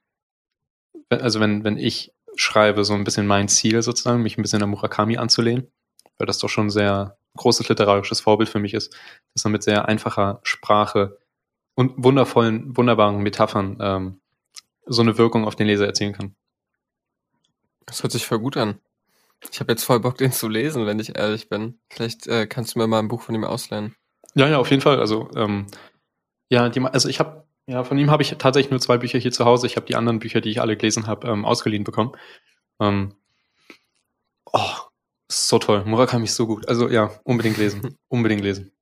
[1.09, 4.71] also wenn, wenn ich schreibe, so ein bisschen mein Ziel sozusagen, mich ein bisschen an
[4.71, 5.71] Murakami anzulehnen,
[6.19, 8.97] weil das doch schon ein sehr großes literarisches Vorbild für mich ist,
[9.35, 11.19] dass man mit sehr einfacher Sprache
[11.75, 14.21] und wundervollen, wunderbaren Metaphern ähm,
[14.87, 16.35] so eine Wirkung auf den Leser erzielen kann.
[17.87, 18.81] Das hört sich voll gut an.
[19.51, 21.79] Ich habe jetzt voll Bock, den zu lesen, wenn ich ehrlich bin.
[21.89, 23.97] Vielleicht äh, kannst du mir mal ein Buch von ihm ausleihen.
[24.35, 25.01] Ja, ja, auf jeden Fall.
[25.01, 25.67] Also, ähm,
[26.51, 29.31] ja, die, also ich habe ja, von ihm habe ich tatsächlich nur zwei Bücher hier
[29.31, 29.69] zu Hause.
[29.69, 32.13] Ich habe die anderen Bücher, die ich alle gelesen habe, ähm, ausgeliehen bekommen.
[32.81, 33.15] Ähm,
[34.53, 34.75] oh,
[35.31, 35.85] so toll.
[35.85, 36.69] Murakami ist so gut.
[36.69, 37.97] Also ja, unbedingt lesen.
[38.09, 38.73] unbedingt lesen.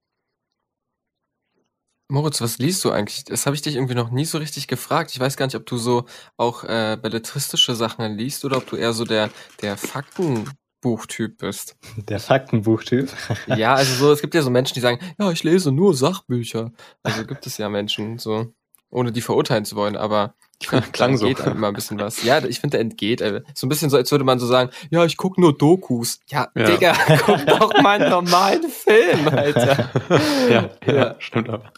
[2.10, 3.24] Moritz, was liest du eigentlich?
[3.24, 5.10] Das habe ich dich irgendwie noch nie so richtig gefragt.
[5.12, 6.06] Ich weiß gar nicht, ob du so
[6.38, 9.28] auch äh, belletristische Sachen liest oder ob du eher so der,
[9.60, 11.76] der Faktenbuchtyp bist.
[12.08, 13.10] Der Faktenbuchtyp?
[13.48, 16.72] ja, also so, es gibt ja so Menschen, die sagen, ja, ich lese nur Sachbücher.
[17.02, 18.54] Also gibt es ja Menschen so
[18.90, 20.34] ohne die verurteilen zu wollen, aber
[20.66, 21.26] finde, klang so.
[21.26, 22.22] entgeht immer ein bisschen was.
[22.22, 23.20] Ja, ich finde, der entgeht.
[23.20, 26.20] Äh, so ein bisschen so, als würde man so sagen, ja, ich gucke nur Dokus.
[26.28, 26.64] Ja, ja.
[26.64, 26.94] Digga,
[27.26, 29.90] guck doch mal einen normalen Film, Alter.
[30.50, 31.70] ja, ja, ja, stimmt aber.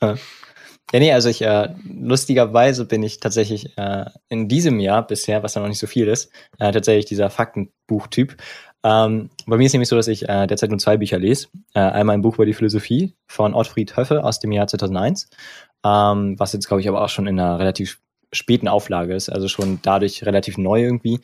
[0.00, 5.54] Ja, nee, also ich, äh, lustigerweise bin ich tatsächlich äh, in diesem Jahr bisher, was
[5.54, 8.36] ja noch nicht so viel ist, äh, tatsächlich dieser Faktenbuchtyp.
[8.84, 11.48] Ähm, bei mir ist nämlich so, dass ich äh, derzeit nur zwei Bücher lese.
[11.74, 15.28] Äh, einmal ein Buch über die Philosophie von Ottfried Höffe aus dem Jahr 2001,
[15.84, 18.00] ähm, was jetzt, glaube ich, aber auch schon in einer relativ
[18.32, 21.20] späten Auflage ist, also schon dadurch relativ neu irgendwie.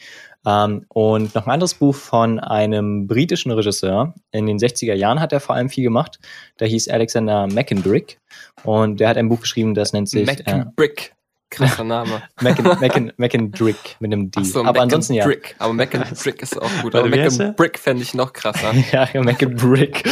[0.46, 4.14] Ähm, und noch ein anderes Buch von einem britischen Regisseur.
[4.30, 6.18] In den 60er Jahren hat er vor allem viel gemacht.
[6.60, 8.18] Der hieß Alexander McKendrick.
[8.62, 10.26] Und der hat ein Buch geschrieben, das nennt sich...
[10.26, 11.10] McKendrick.
[11.10, 11.14] Äh,
[11.50, 12.22] Krasser Name.
[12.40, 14.40] McKendrick mit einem D.
[14.40, 15.26] Ach so, aber ansonsten ja.
[15.58, 16.94] Aber McKendrick ist auch gut.
[16.94, 18.72] Aber McKendrick fände ich noch krasser.
[18.92, 20.04] ja, McKendrick.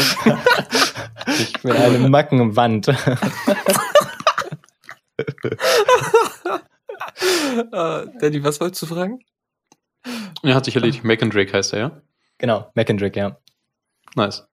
[1.62, 2.86] mit einem Mackenwand.
[7.72, 9.20] uh, Danny, was wolltest du fragen?
[10.42, 11.04] Er hat sich erledigt.
[11.04, 12.02] Drake heißt er, ja?
[12.38, 13.36] Genau, Drake, ja.
[14.16, 14.46] Nice.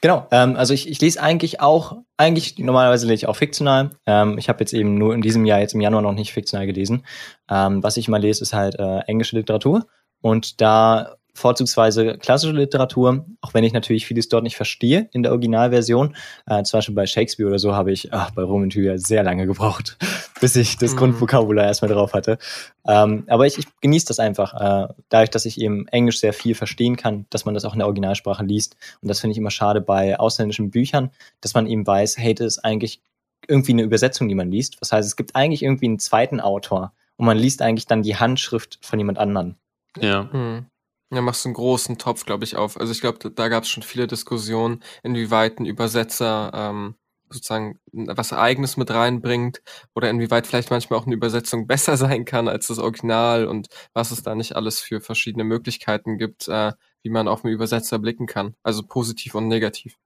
[0.00, 3.90] Genau, ähm, also ich, ich lese eigentlich auch, eigentlich normalerweise lese ich auch fiktional.
[4.06, 6.66] Ähm, ich habe jetzt eben nur in diesem Jahr, jetzt im Januar noch nicht fiktional
[6.66, 7.04] gelesen.
[7.50, 9.86] Ähm, was ich mal lese, ist halt äh, englische Literatur.
[10.20, 15.32] Und da vorzugsweise klassische Literatur, auch wenn ich natürlich vieles dort nicht verstehe in der
[15.32, 16.16] Originalversion.
[16.46, 19.46] Äh, zum Beispiel bei Shakespeare oder so habe ich ach, bei Roman Thyia sehr lange
[19.46, 19.96] gebraucht,
[20.40, 20.98] bis ich das mhm.
[20.98, 22.38] Grundvokabular erstmal drauf hatte.
[22.86, 26.54] Ähm, aber ich, ich genieße das einfach, äh, dadurch, dass ich eben Englisch sehr viel
[26.54, 28.76] verstehen kann, dass man das auch in der Originalsprache liest.
[29.00, 31.10] Und das finde ich immer schade bei ausländischen Büchern,
[31.40, 33.00] dass man eben weiß, hey, das ist eigentlich
[33.46, 34.76] irgendwie eine Übersetzung, die man liest.
[34.80, 38.16] Das heißt, es gibt eigentlich irgendwie einen zweiten Autor und man liest eigentlich dann die
[38.16, 39.56] Handschrift von jemand anderen.
[40.00, 40.24] Ja.
[40.32, 40.66] Mhm.
[41.10, 42.78] Ja, machst du einen großen Topf, glaube ich, auf.
[42.78, 46.96] Also ich glaube, da, gab es schon viele Diskussionen, inwieweit ein Übersetzer ähm,
[47.30, 49.62] sozusagen was Eigenes mit reinbringt
[49.94, 54.10] oder inwieweit vielleicht manchmal auch eine Übersetzung besser sein kann als das Original und was
[54.10, 58.26] es da nicht alles für verschiedene Möglichkeiten gibt, äh, wie man auf einen Übersetzer blicken
[58.26, 58.54] kann.
[58.62, 59.96] Also positiv und negativ.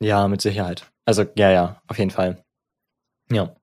[0.00, 0.90] Ja, mit Sicherheit.
[1.04, 2.44] Also ja, ja, auf jeden Fall.
[3.30, 3.54] Ja.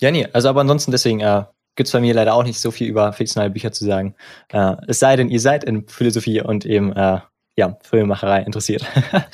[0.00, 1.44] Ja, nee, also aber ansonsten deswegen, äh,
[1.80, 4.14] gibt es bei mir leider auch nicht so viel über fiktionale Bücher zu sagen.
[4.48, 7.20] Äh, es sei denn, ihr seid in Philosophie und eben äh,
[7.56, 8.84] ja, Filmemacherei interessiert.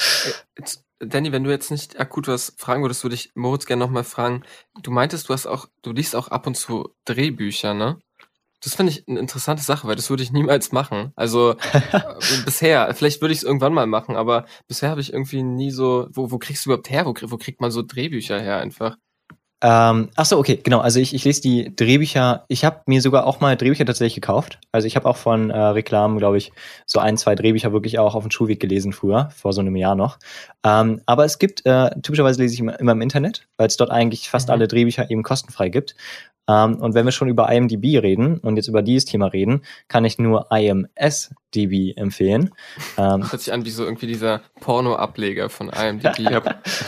[0.57, 4.05] Jetzt, Danny, wenn du jetzt nicht akut was fragen würdest, würde ich Moritz gerne nochmal
[4.05, 4.45] fragen.
[4.81, 7.99] Du meintest, du hast auch, du liest auch ab und zu Drehbücher, ne?
[8.63, 11.13] Das finde ich eine interessante Sache, weil das würde ich niemals machen.
[11.17, 12.01] Also äh,
[12.45, 16.07] bisher, vielleicht würde ich es irgendwann mal machen, aber bisher habe ich irgendwie nie so,
[16.13, 17.07] wo, wo kriegst du überhaupt her?
[17.07, 18.97] Wo, wo kriegt man so Drehbücher her einfach?
[19.63, 20.81] Ähm, ach so, okay, genau.
[20.81, 22.45] Also ich, ich lese die Drehbücher.
[22.49, 24.59] Ich habe mir sogar auch mal Drehbücher tatsächlich gekauft.
[24.71, 26.53] Also ich habe auch von äh, Reklamen, glaube ich,
[26.85, 29.95] so ein, zwei Drehbücher wirklich auch auf dem Schulweg gelesen früher, vor so einem Jahr
[29.95, 30.19] noch.
[30.63, 33.91] Ähm, aber es gibt, äh, typischerweise lese ich immer, immer im Internet, weil es dort
[33.91, 34.53] eigentlich fast mhm.
[34.53, 35.97] alle Drehbücher eben kostenfrei gibt.
[36.49, 40.05] Ähm, und wenn wir schon über IMDb reden und jetzt über dieses Thema reden, kann
[40.05, 42.53] ich nur IMSDB empfehlen.
[42.99, 46.43] Ähm, das hört sich an wie so irgendwie dieser Porno-Ableger von IMDb.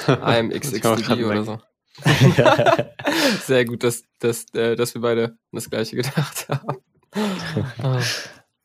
[0.06, 1.58] IMXXDB oder so.
[3.46, 6.78] Sehr gut, dass, dass, äh, dass wir beide das gleiche gedacht haben.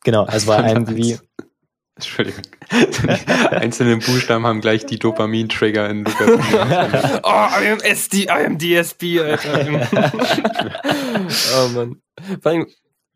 [0.06, 1.18] Genau, also bei IMDb.
[1.96, 2.42] Entschuldigung.
[2.72, 3.08] Die
[3.56, 6.30] einzelnen Buchstaben haben gleich die Dopamin-Trigger in Lukas.
[7.24, 9.88] oh, I am SD, I am DSP, Alter.
[11.56, 12.02] oh Mann.
[12.42, 12.68] Vor allem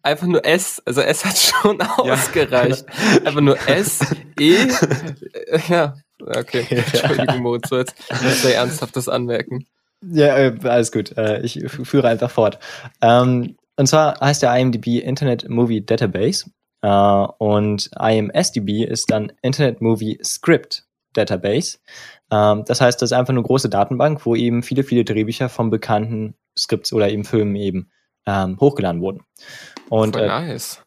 [0.03, 2.85] einfach nur S, also S hat schon ausgereicht.
[3.25, 3.99] Einfach nur S,
[4.39, 6.65] E, äh, ja, okay.
[6.69, 7.95] Entschuldigung, Moritz, so jetzt
[8.41, 9.65] sehr ernsthaftes Anmerken.
[10.01, 11.17] Ja, äh, alles gut.
[11.17, 12.59] Äh, ich führe einfach fort.
[13.01, 16.49] Ähm, und zwar heißt der IMDb Internet Movie Database
[16.81, 21.79] äh, und IMSDB ist dann Internet Movie Script Database.
[22.31, 25.69] Ähm, das heißt, das ist einfach eine große Datenbank, wo eben viele, viele Drehbücher von
[25.69, 27.91] bekannten Skripts oder eben Filmen eben
[28.25, 29.21] ähm, hochgeladen wurden.
[29.89, 30.83] Und, nice.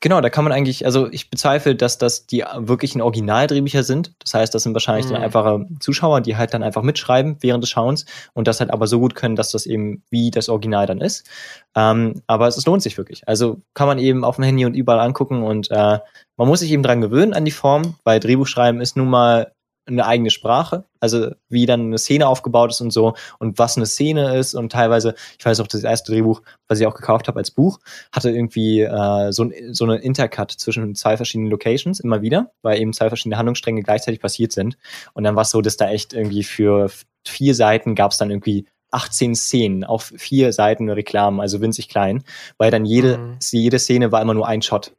[0.00, 4.12] Genau, da kann man eigentlich, also ich bezweifle, dass das die wirklichen Originaldrehbücher sind.
[4.18, 5.14] Das heißt, das sind wahrscheinlich mhm.
[5.14, 8.86] dann einfache Zuschauer, die halt dann einfach mitschreiben während des Schauens und das halt aber
[8.86, 11.26] so gut können, dass das eben wie das Original dann ist.
[11.74, 13.26] Ähm, aber es, es, lohnt sich wirklich.
[13.26, 15.98] Also kann man eben auf dem Handy und überall angucken und äh,
[16.36, 19.52] man muss sich eben dran gewöhnen an die Form, weil Drehbuchschreiben ist nun mal
[19.86, 23.86] eine eigene Sprache, also wie dann eine Szene aufgebaut ist und so und was eine
[23.86, 27.38] Szene ist und teilweise, ich weiß auch, das erste Drehbuch, was ich auch gekauft habe
[27.38, 27.78] als Buch,
[28.12, 32.92] hatte irgendwie äh, so, so eine Intercut zwischen zwei verschiedenen Locations immer wieder, weil eben
[32.92, 34.76] zwei verschiedene Handlungsstränge gleichzeitig passiert sind
[35.14, 36.90] und dann war es so, dass da echt irgendwie für
[37.24, 42.22] vier Seiten gab es dann irgendwie 18 Szenen auf vier Seiten Reklamen, also winzig klein,
[42.56, 43.38] weil dann jede, mhm.
[43.50, 44.92] jede Szene war immer nur ein Shot.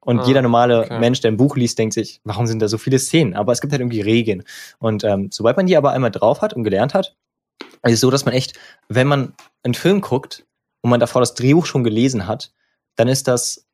[0.00, 0.98] Und ah, jeder normale okay.
[0.98, 3.34] Mensch, der ein Buch liest, denkt sich, warum sind da so viele Szenen?
[3.34, 4.44] Aber es gibt halt irgendwie Regeln.
[4.78, 7.16] Und ähm, sobald man die aber einmal drauf hat und gelernt hat,
[7.84, 10.46] ist es so, dass man echt, wenn man einen Film guckt
[10.80, 12.52] und man davor das Drehbuch schon gelesen hat,
[12.96, 13.66] dann ist das,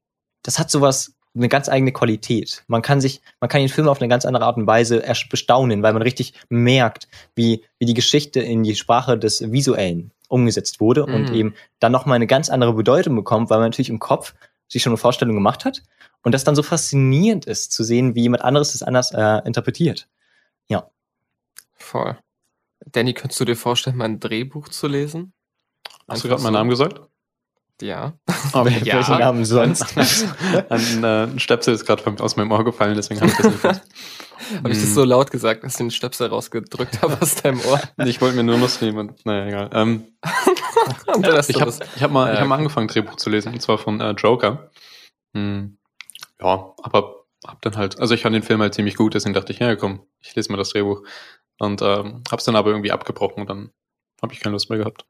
[0.43, 2.63] das hat sowas eine ganz eigene Qualität.
[2.69, 5.29] Man kann sich, man kann den Film auf eine ganz andere Art und Weise erst
[5.29, 10.81] bestaunen, weil man richtig merkt, wie, wie die Geschichte in die Sprache des Visuellen umgesetzt
[10.81, 11.35] wurde und Mhm.
[11.35, 14.35] eben dann nochmal eine ganz andere Bedeutung bekommt, weil man natürlich im Kopf
[14.75, 15.83] sich schon eine Vorstellung gemacht hat
[16.23, 20.09] und das dann so faszinierend ist zu sehen, wie jemand anderes das anders äh, interpretiert.
[21.85, 22.17] Voll.
[22.87, 25.33] Danny, könntest du dir vorstellen, mal ein Drehbuch zu lesen?
[26.09, 26.55] Hast du gerade meinen?
[26.55, 27.01] Namen gesagt?
[27.81, 28.15] Ja.
[28.53, 28.97] Aber Ja.
[28.97, 29.97] Welchen Namen sonst?
[30.69, 33.63] Ein, äh, ein Stöpsel ist gerade aus meinem Ohr gefallen, deswegen habe ich das nicht
[33.63, 33.83] gewusst.
[34.57, 37.81] Habe ich das so laut gesagt, dass ich den Stöpsel rausgedrückt habe aus deinem Ohr?
[38.05, 39.71] Ich wollte mir nur Lust nehmen und naja, egal.
[39.73, 40.05] Ähm,
[41.49, 43.79] ich habe ich hab mal, ich Äh, hab mal angefangen, Drehbuch zu lesen, und zwar
[43.79, 44.71] von äh, Joker.
[45.35, 45.79] Hm,
[46.41, 49.53] ja, aber hab dann halt, also ich fand den Film halt ziemlich gut, deswegen dachte
[49.53, 51.03] ich, ja komm, ich lese mal das Drehbuch.
[51.59, 53.71] Und ähm, hab's dann aber irgendwie abgebrochen und dann
[54.23, 55.07] habe ich keine Lust mehr gehabt.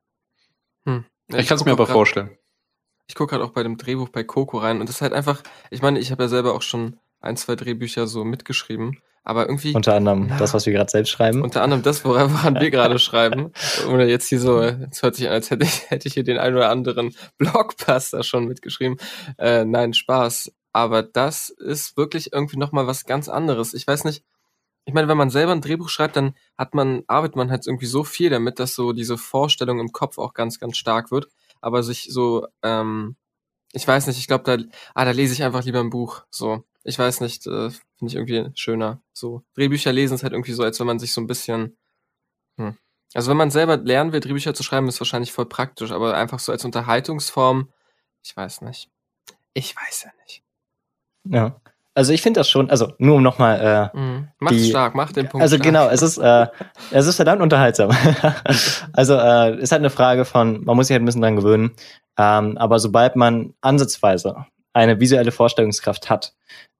[1.28, 2.36] Ich, kann es mir aber grad- vorstellen.
[3.06, 5.42] Ich gucke gerade auch bei dem Drehbuch bei Coco rein und das ist halt einfach,
[5.70, 9.74] ich meine, ich habe ja selber auch schon ein, zwei Drehbücher so mitgeschrieben, aber irgendwie
[9.74, 10.36] Unter anderem Na.
[10.36, 11.42] das, was wir gerade selbst schreiben.
[11.42, 13.52] unter anderem das, woran wir gerade schreiben,
[13.88, 16.38] oder jetzt hier so, es hört sich an, als hätte ich, hätte ich hier den
[16.38, 18.98] ein oder anderen Blockbuster schon mitgeschrieben.
[19.38, 20.52] Äh, nein, Spaß.
[20.72, 23.74] Aber das ist wirklich irgendwie nochmal was ganz anderes.
[23.74, 24.24] Ich weiß nicht,
[24.86, 27.86] ich meine, wenn man selber ein Drehbuch schreibt, dann hat man, arbeitet man halt irgendwie
[27.86, 31.28] so viel damit, dass so diese Vorstellung im Kopf auch ganz, ganz stark wird.
[31.62, 33.16] Aber sich so, ähm,
[33.72, 34.62] ich weiß nicht, ich glaube, da,
[34.94, 36.24] ah, da lese ich einfach lieber ein Buch.
[36.28, 37.70] So, ich weiß nicht, äh,
[38.08, 39.00] finde ich irgendwie schöner.
[39.12, 41.76] So, Drehbücher lesen ist halt irgendwie so, als wenn man sich so ein bisschen,
[42.58, 42.76] hm.
[43.14, 46.40] Also wenn man selber lernen will, Drehbücher zu schreiben, ist wahrscheinlich voll praktisch, aber einfach
[46.40, 47.68] so als Unterhaltungsform,
[48.24, 48.90] ich weiß nicht.
[49.52, 50.42] Ich weiß ja nicht.
[51.24, 51.60] Ja.
[51.96, 54.28] Also ich finde das schon, also nur um nochmal äh, Mhm.
[54.40, 55.64] Mach's Die- stark, mach den Punkt Also stark.
[55.64, 56.48] genau, es ist, äh,
[56.90, 57.90] es ist verdammt unterhaltsam.
[58.92, 61.76] also äh, ist halt eine Frage von, man muss sich halt ein bisschen dran gewöhnen.
[62.18, 66.34] Ähm, aber sobald man ansatzweise eine visuelle Vorstellungskraft hat,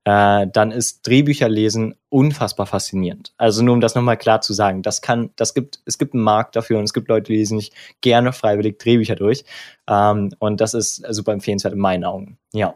[0.04, 3.32] äh, dann ist Drehbücher lesen unfassbar faszinierend.
[3.38, 6.22] Also nur um das nochmal klar zu sagen, das kann, das gibt, es gibt einen
[6.22, 9.44] Markt dafür und es gibt Leute, die lesen nicht gerne freiwillig Drehbücher durch.
[9.88, 12.38] Ähm, und das ist super empfehlenswert in meinen Augen.
[12.52, 12.74] Ja.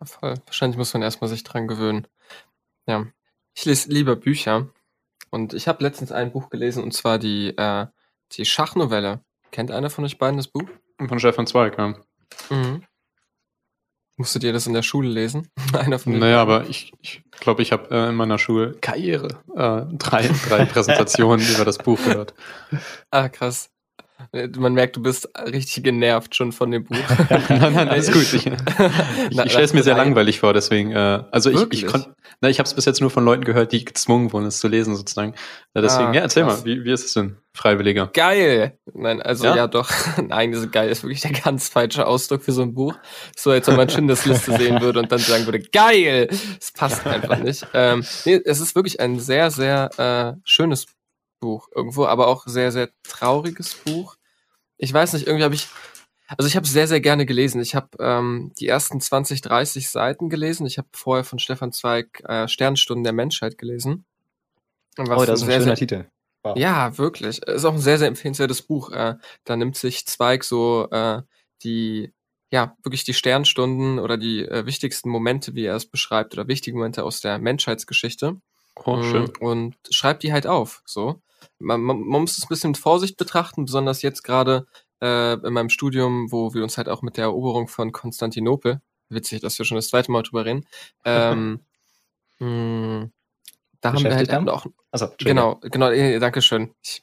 [0.00, 0.34] Ja, voll.
[0.46, 2.06] Wahrscheinlich muss man erstmal sich dran gewöhnen.
[2.86, 3.06] Ja.
[3.54, 4.68] Ich lese lieber Bücher.
[5.30, 7.86] Und ich habe letztens ein Buch gelesen, und zwar die, äh,
[8.32, 9.20] die Schachnovelle.
[9.50, 10.68] Kennt einer von euch beiden das Buch?
[10.98, 11.94] Von Stefan Zweig, ja.
[12.50, 12.84] Mhm.
[14.16, 15.48] Musstet ihr das in der Schule lesen?
[15.72, 19.82] einer von Naja, aber ich ich, glaube, ich habe äh, in meiner Schule Karriere äh,
[19.96, 22.34] drei, drei Präsentationen über das Buch gehört.
[23.10, 23.71] Ah, krass.
[24.32, 26.96] Äh, Man merkt, du bist richtig genervt schon von dem Buch.
[27.48, 28.22] nein, nein, alles gut.
[28.22, 30.92] Ich, ich, ich stelle es mir sehr langweilig vor, deswegen.
[30.92, 31.84] Äh, also ich, Wirklich?
[31.84, 34.46] ich konnte, na, ich habe es bis jetzt nur von Leuten gehört, die gezwungen wurden,
[34.46, 35.34] es zu lesen sozusagen.
[35.74, 36.60] Ja, deswegen, Ah, ja, erzähl krass.
[36.60, 38.08] mal, wie, wie ist es denn, Freiwilliger?
[38.14, 38.78] Geil!
[38.94, 39.66] Nein, also ja, Ja?
[39.68, 39.90] doch.
[40.28, 40.88] Nein, das ist geil.
[40.88, 42.94] Das ist wirklich der ganz falsche Ausdruck für so ein Buch.
[43.36, 46.28] So, als wenn man Schindlers Liste sehen würde und dann sagen würde, geil!
[46.58, 47.66] Das passt einfach nicht.
[47.74, 49.90] Ähm, nee, es ist wirklich ein sehr, sehr
[50.36, 50.92] äh, schönes Buch
[51.74, 54.16] irgendwo, aber auch sehr, sehr trauriges Buch.
[54.78, 55.68] Ich weiß nicht, irgendwie habe ich,
[56.36, 57.60] also ich habe sehr, sehr gerne gelesen.
[57.60, 60.66] Ich habe ähm, die ersten 20, 30 Seiten gelesen.
[60.66, 64.04] Ich habe vorher von Stefan Zweig äh, Sternstunden der Menschheit gelesen.
[64.98, 66.06] Oh, das ist ein sehr, schöner sehr, Titel.
[66.42, 66.56] Wow.
[66.56, 67.42] ja, wirklich.
[67.42, 68.90] Ist auch ein sehr, sehr empfehlenswertes Buch.
[68.90, 71.22] Äh, da nimmt sich Zweig so äh,
[71.62, 72.12] die,
[72.50, 76.76] ja, wirklich die Sternstunden oder die äh, wichtigsten Momente, wie er es beschreibt, oder wichtige
[76.76, 78.40] Momente aus der Menschheitsgeschichte
[78.76, 79.24] Oh, schön.
[79.24, 80.82] Mm, und schreibt die halt auf.
[80.86, 81.20] So.
[81.58, 84.66] Man, man, man muss es ein bisschen mit Vorsicht betrachten, besonders jetzt gerade
[85.00, 89.40] äh, in meinem Studium, wo wir uns halt auch mit der Eroberung von Konstantinopel, witzig,
[89.40, 90.66] dass wir schon das zweite Mal drüber reden,
[91.04, 91.60] ähm,
[92.38, 93.10] mh,
[93.80, 94.48] da haben wir halt haben?
[94.48, 95.08] auch Also.
[95.18, 96.74] Genau, genau, äh, danke schön.
[96.82, 97.02] Ich,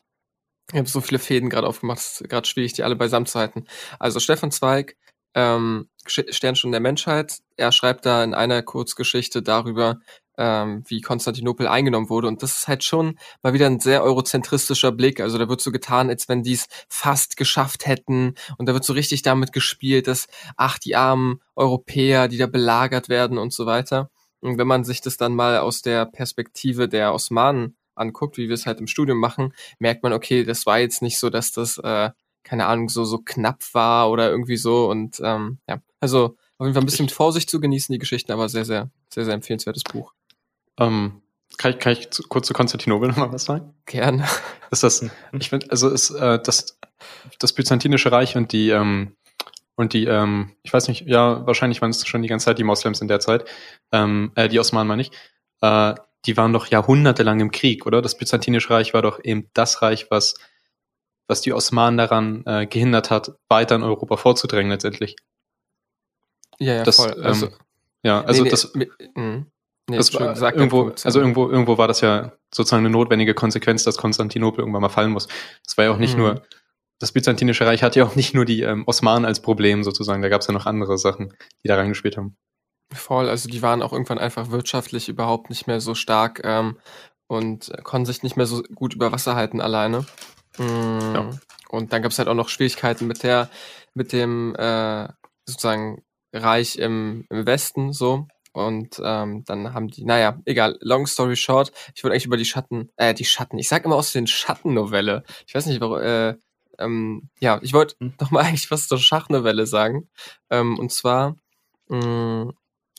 [0.72, 3.40] ich habe so viele Fäden gerade aufgemacht, es ist gerade schwierig, die alle beisammen zu
[3.40, 3.66] halten.
[4.00, 4.96] Also Stefan Zweig,
[5.34, 10.00] ähm, Gesch- Sternstunde der Menschheit, er schreibt da in einer Kurzgeschichte darüber,
[10.40, 12.30] ähm, wie Konstantinopel eingenommen wurde.
[12.30, 15.20] Und das ist halt schon mal wieder ein sehr eurozentristischer Blick.
[15.20, 18.36] Also da wird so getan, als wenn die es fast geschafft hätten.
[18.58, 23.10] Und da wird so richtig damit gespielt, dass, ach, die armen Europäer, die da belagert
[23.10, 24.10] werden und so weiter.
[24.40, 28.54] Und wenn man sich das dann mal aus der Perspektive der Osmanen anguckt, wie wir
[28.54, 31.78] es halt im Studium machen, merkt man, okay, das war jetzt nicht so, dass das,
[31.80, 32.12] äh,
[32.44, 34.90] keine Ahnung, so, so knapp war oder irgendwie so.
[34.90, 38.32] Und ähm, ja, also auf jeden Fall ein bisschen mit Vorsicht zu genießen, die Geschichten,
[38.32, 40.14] aber sehr, sehr, sehr, sehr empfehlenswertes Buch.
[40.80, 41.22] Ähm,
[41.58, 43.74] kann ich, kann ich zu, kurz zu Konstantinopel nochmal was sagen?
[43.86, 44.26] Gerne.
[44.72, 46.78] Ist das, ich finde, also ist äh, das,
[47.40, 49.16] das Byzantinische Reich und die, ähm,
[49.76, 52.64] und die, ähm, ich weiß nicht, ja, wahrscheinlich waren es schon die ganze Zeit die
[52.64, 53.46] Moslems in der Zeit,
[53.92, 55.12] ähm, äh, die Osmanen meine ich,
[55.62, 58.02] äh, die waren doch jahrhundertelang im Krieg, oder?
[58.02, 60.36] Das Byzantinische Reich war doch eben das Reich, was,
[61.28, 65.16] was die Osmanen daran äh, gehindert hat, weiter in Europa vorzudrängen letztendlich.
[66.60, 67.14] Ja, ja, Das, voll.
[67.24, 67.54] Also, ähm,
[68.04, 69.52] Ja, also nee, das, nee, das, Entschuldigung, mi- mm.
[69.90, 71.06] Nee, das war sag deinen irgendwo, Punkt.
[71.06, 75.12] also irgendwo, irgendwo war das ja sozusagen eine notwendige Konsequenz, dass Konstantinopel irgendwann mal fallen
[75.12, 75.28] muss.
[75.66, 76.20] Das war ja auch nicht Mhm.
[76.24, 76.42] nur,
[77.00, 80.30] das Byzantinische Reich hatte ja auch nicht nur die ähm, Osmanen als Problem sozusagen, da
[80.30, 81.34] gab es ja noch andere Sachen,
[81.64, 82.36] die da reingespielt haben.
[82.92, 86.78] Voll, also die waren auch irgendwann einfach wirtschaftlich überhaupt nicht mehr so stark ähm,
[87.28, 90.06] und konnten sich nicht mehr so gut über Wasser halten alleine.
[90.58, 91.30] Mm, Ja.
[91.70, 93.50] Und dann gab es halt auch noch Schwierigkeiten mit der,
[93.94, 95.08] mit dem äh,
[95.46, 96.02] sozusagen
[96.34, 98.28] Reich im, im Westen so.
[98.52, 102.46] Und ähm, dann haben die, naja, egal, long story short, ich wollte eigentlich über die
[102.46, 105.24] Schatten, äh, die Schatten, ich sag immer aus den Schattennovelle.
[105.48, 106.36] Ich weiß nicht, warum, äh,
[106.80, 108.14] ähm, ja, ich wollte Hm.
[108.20, 110.10] noch mal eigentlich was zur Schachnovelle sagen.
[110.50, 111.36] Ähm, und zwar,
[111.90, 112.52] mh,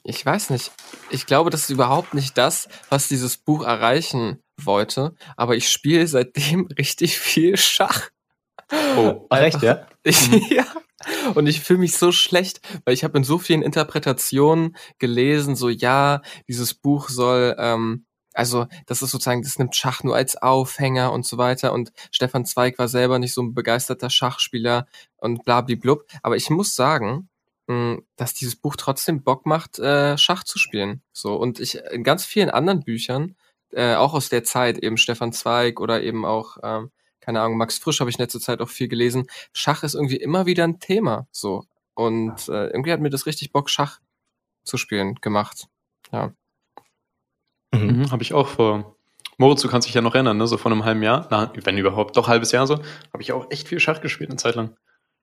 [0.04, 0.70] ich weiß nicht.
[1.10, 5.14] Ich glaube, das ist überhaupt nicht das, was dieses Buch erreichen wollte.
[5.36, 8.08] Aber ich spiele seitdem richtig viel Schach.
[8.96, 9.86] Oh, Ach, echt, ja?
[10.02, 10.46] Ich, Mhm.
[10.50, 10.64] ja.
[11.34, 15.68] Und ich fühle mich so schlecht, weil ich habe in so vielen Interpretationen gelesen, so
[15.68, 21.12] ja, dieses Buch soll, ähm, also das ist sozusagen, das nimmt Schach nur als Aufhänger
[21.12, 21.72] und so weiter.
[21.72, 26.06] Und Stefan Zweig war selber nicht so ein begeisterter Schachspieler und blablablub.
[26.22, 27.28] Aber ich muss sagen,
[27.66, 31.02] mh, dass dieses Buch trotzdem Bock macht, äh, Schach zu spielen.
[31.12, 33.36] So und ich in ganz vielen anderen Büchern,
[33.72, 36.90] äh, auch aus der Zeit, eben Stefan Zweig oder eben auch ähm,
[37.20, 39.26] keine Ahnung, Max Frisch habe ich in letzter Zeit auch viel gelesen.
[39.52, 41.64] Schach ist irgendwie immer wieder ein Thema, so.
[41.94, 44.00] Und äh, irgendwie hat mir das richtig Bock, Schach
[44.64, 45.66] zu spielen gemacht.
[46.12, 46.32] Ja.
[47.72, 47.86] Mhm.
[47.86, 48.96] Mhm, habe ich auch vor.
[49.38, 50.46] Moritz, du kannst dich ja noch erinnern, ne?
[50.46, 52.74] so vor einem halben Jahr, na, wenn überhaupt, doch halbes Jahr so,
[53.12, 54.76] habe ich auch echt viel Schach gespielt eine Zeit lang.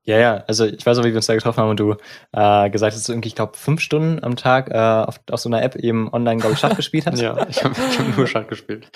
[0.08, 1.96] Ja, ja, also ich weiß auch, wie wir uns da getroffen haben und du
[2.32, 5.50] äh, gesagt hast, du irgendwie, ich glaube, fünf Stunden am Tag äh, auf, auf so
[5.50, 7.20] einer App eben online, glaube ich, Schach gespielt hast.
[7.20, 8.90] Ja, ich habe hab nur Schach gespielt.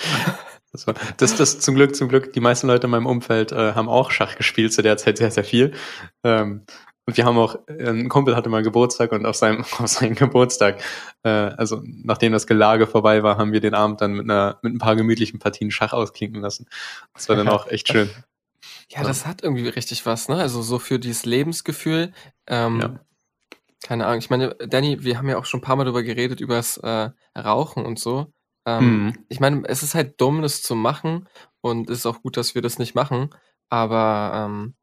[0.72, 3.74] Das, war, das, das zum Glück, zum Glück, die meisten Leute in meinem Umfeld äh,
[3.74, 5.74] haben auch Schach gespielt, zu der Zeit sehr, sehr viel.
[6.24, 6.64] Ähm,
[7.06, 10.16] und wir haben auch, äh, ein Kumpel hatte mal Geburtstag und auf seinem, auf seinem
[10.16, 10.82] Geburtstag,
[11.24, 14.74] äh, also nachdem das Gelage vorbei war, haben wir den Abend dann mit einer, mit
[14.74, 16.68] ein paar gemütlichen Partien Schach ausklinken lassen.
[17.14, 18.10] Das war dann auch echt schön.
[18.94, 20.36] Ja, das hat irgendwie richtig was, ne?
[20.36, 22.14] Also so für dieses Lebensgefühl.
[22.48, 23.00] Ähm, Ja.
[23.84, 24.20] Keine Ahnung.
[24.20, 26.78] Ich meine, Danny, wir haben ja auch schon ein paar Mal darüber geredet, über das
[26.78, 28.32] äh, Rauchen und so.
[28.66, 29.26] Ähm, Mhm.
[29.30, 31.28] Ich meine, es ist halt dumm, das zu machen
[31.62, 33.30] und es ist auch gut, dass wir das nicht machen.
[33.70, 34.76] Aber ähm,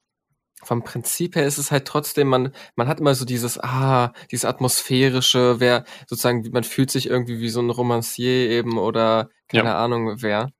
[0.65, 4.45] vom Prinzip her ist es halt trotzdem, man, man hat immer so dieses, ah, dieses
[4.45, 9.85] atmosphärische, wer sozusagen, man fühlt sich irgendwie wie so ein Romancier eben oder keine Ja.
[9.85, 10.51] Ahnung wer.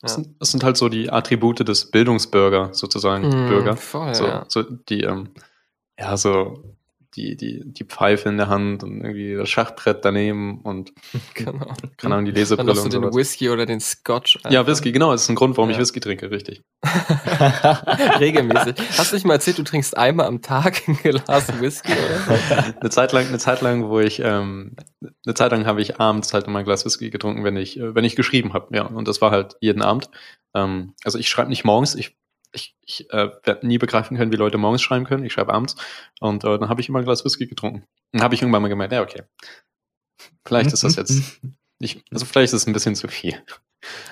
[0.00, 0.22] Das, Ja.
[0.22, 3.76] sind, das sind halt so die Attribute des Bildungsbürger, sozusagen, Mm, Bürger.
[3.76, 4.44] Voll, So, ja.
[4.48, 5.28] so die, ähm,
[5.98, 6.64] ja, so
[7.16, 10.92] die, die, die Pfeife in der Hand und irgendwie das Schachbrett daneben und,
[11.34, 11.74] Genau.
[11.96, 13.14] keine Ahnung, die Dann Lesebrille noch so und den sowas.
[13.16, 14.38] Whisky oder den Scotch.
[14.48, 14.72] Ja, einfach.
[14.72, 15.82] Whisky, genau, das ist ein Grund, warum ich Ja.
[15.82, 16.62] Whisky trinke, richtig.
[18.20, 18.76] Regelmäßig.
[18.98, 22.74] Hast du nicht mal erzählt, du trinkst einmal am Tag ein Glas Whisky oder?
[22.80, 24.76] Eine Zeit lang, eine Zeit lang, wo ich, ähm,
[25.26, 27.94] eine Zeit lang habe ich abends halt immer ein Glas Whisky getrunken, wenn ich, äh,
[27.94, 30.10] wenn ich geschrieben habe, ja, und das war halt jeden Abend.
[30.54, 32.16] Ähm, also ich schreibe nicht morgens, ich,
[32.52, 35.24] ich, ich äh, werde nie begreifen können, wie Leute morgens schreiben können.
[35.24, 35.76] Ich schreibe abends
[36.20, 37.84] und äh, dann habe ich immer ein Glas Whisky getrunken.
[38.12, 39.22] Dann habe ich irgendwann mal gemerkt, ja, okay.
[40.44, 41.40] Vielleicht ist das jetzt
[41.78, 43.42] nicht, also vielleicht ist es ein bisschen zu viel.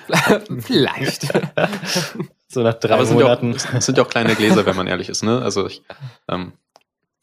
[0.61, 1.23] Vielleicht.
[2.47, 3.51] so nach drei Aber es sind, ja auch, Monaten.
[3.77, 5.43] es sind ja auch kleine Gläser, wenn man ehrlich ist, ne?
[5.43, 5.83] Also ich,
[6.27, 6.53] ähm,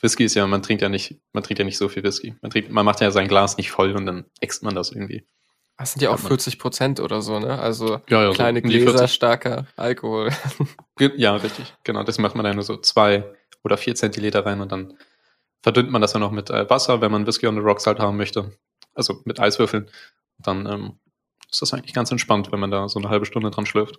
[0.01, 2.37] Whisky ist ja, man trinkt ja nicht, man trinkt ja nicht so viel Whisky.
[2.43, 5.27] Man trinkt, man macht ja sein Glas nicht voll und dann äxt man das irgendwie.
[5.79, 6.29] Das sind ja auch Hat man.
[6.29, 7.59] 40 Prozent oder so, ne?
[7.59, 9.13] Also Ja, ja, kleine die Gläser, 40.
[9.13, 10.31] starker Alkohol.
[10.99, 11.75] Ja, richtig.
[11.85, 13.25] Genau, das macht man dann nur so zwei
[13.63, 14.97] oder vier Zentiliter rein und dann
[15.63, 17.99] verdünnt man das dann noch mit äh, Wasser, wenn man Whisky on the Rocks halt
[17.99, 18.53] haben möchte.
[18.95, 19.91] Also mit Eiswürfeln.
[20.39, 20.99] Dann ähm,
[21.51, 23.99] ist das eigentlich ganz entspannt, wenn man da so eine halbe Stunde dran schlürft.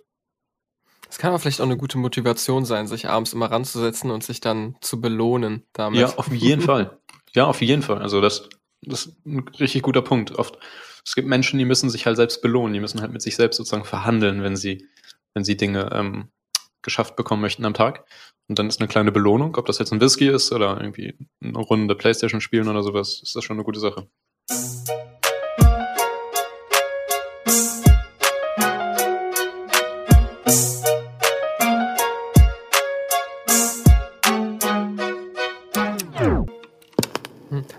[1.06, 4.40] Das kann aber vielleicht auch eine gute Motivation sein, sich abends immer ranzusetzen und sich
[4.40, 6.00] dann zu belohnen damit.
[6.00, 6.98] Ja, auf jeden Fall.
[7.34, 8.02] Ja, auf jeden Fall.
[8.02, 8.48] Also das,
[8.82, 10.32] das ist ein richtig guter Punkt.
[10.32, 10.58] Oft,
[11.08, 13.56] es gibt Menschen, die müssen sich halt selbst belohnen, die müssen halt mit sich selbst
[13.56, 14.86] sozusagen verhandeln, wenn sie,
[15.32, 16.28] wenn sie Dinge ähm,
[16.82, 18.04] geschafft bekommen möchten am Tag.
[18.46, 21.56] Und dann ist eine kleine Belohnung, ob das jetzt ein Whisky ist oder irgendwie eine
[21.56, 24.06] Runde Playstation spielen oder sowas, ist das schon eine gute Sache.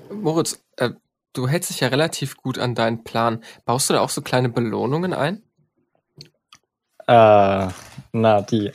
[0.10, 0.90] Moritz, äh,
[1.40, 3.44] du hältst dich ja relativ gut an deinen Plan.
[3.66, 5.42] Baust du da auch so kleine Belohnungen ein?
[7.08, 7.68] Äh,
[8.12, 8.72] na, die.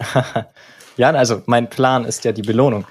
[0.96, 2.86] ja, also mein Plan ist ja die Belohnung.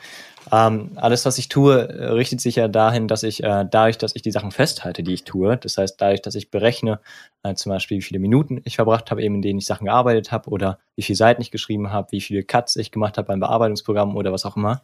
[0.52, 4.16] Ähm, alles, was ich tue, äh, richtet sich ja dahin, dass ich äh, dadurch, dass
[4.16, 7.00] ich die Sachen festhalte, die ich tue, das heißt dadurch, dass ich berechne,
[7.44, 10.32] äh, zum Beispiel, wie viele Minuten ich verbracht habe, eben in denen ich Sachen gearbeitet
[10.32, 13.40] habe oder wie viele Seiten ich geschrieben habe, wie viele Cuts ich gemacht habe beim
[13.40, 14.82] Bearbeitungsprogramm oder was auch immer.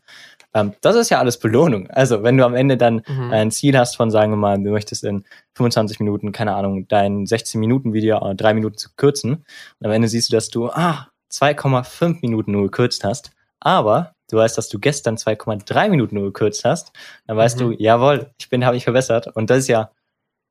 [0.53, 1.89] Ähm, das ist ja alles Belohnung.
[1.89, 3.31] Also wenn du am Ende dann Mhm.
[3.31, 5.23] ein Ziel hast von, sagen wir mal, du möchtest in
[5.55, 9.33] 25 Minuten, keine Ahnung, dein 16-Minuten-Video äh, drei Minuten zu kürzen
[9.79, 14.37] und am Ende siehst du, dass du ah, 2,5 Minuten nur gekürzt hast, aber du
[14.37, 16.91] weißt, dass du gestern 2,3 Minuten nur gekürzt hast,
[17.27, 17.63] dann weißt Mhm.
[17.63, 19.27] du, jawohl, ich bin, habe ich verbessert.
[19.35, 19.91] Und das ist ja,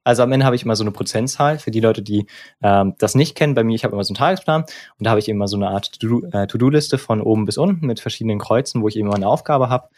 [0.05, 2.27] also am Ende habe ich immer so eine Prozentzahl für die Leute, die
[2.63, 3.55] ähm, das nicht kennen.
[3.55, 5.69] Bei mir, ich habe immer so einen Tagesplan und da habe ich immer so eine
[5.69, 9.69] Art äh, To-Do-Liste von oben bis unten mit verschiedenen Kreuzen, wo ich eben eine Aufgabe
[9.69, 9.89] habe.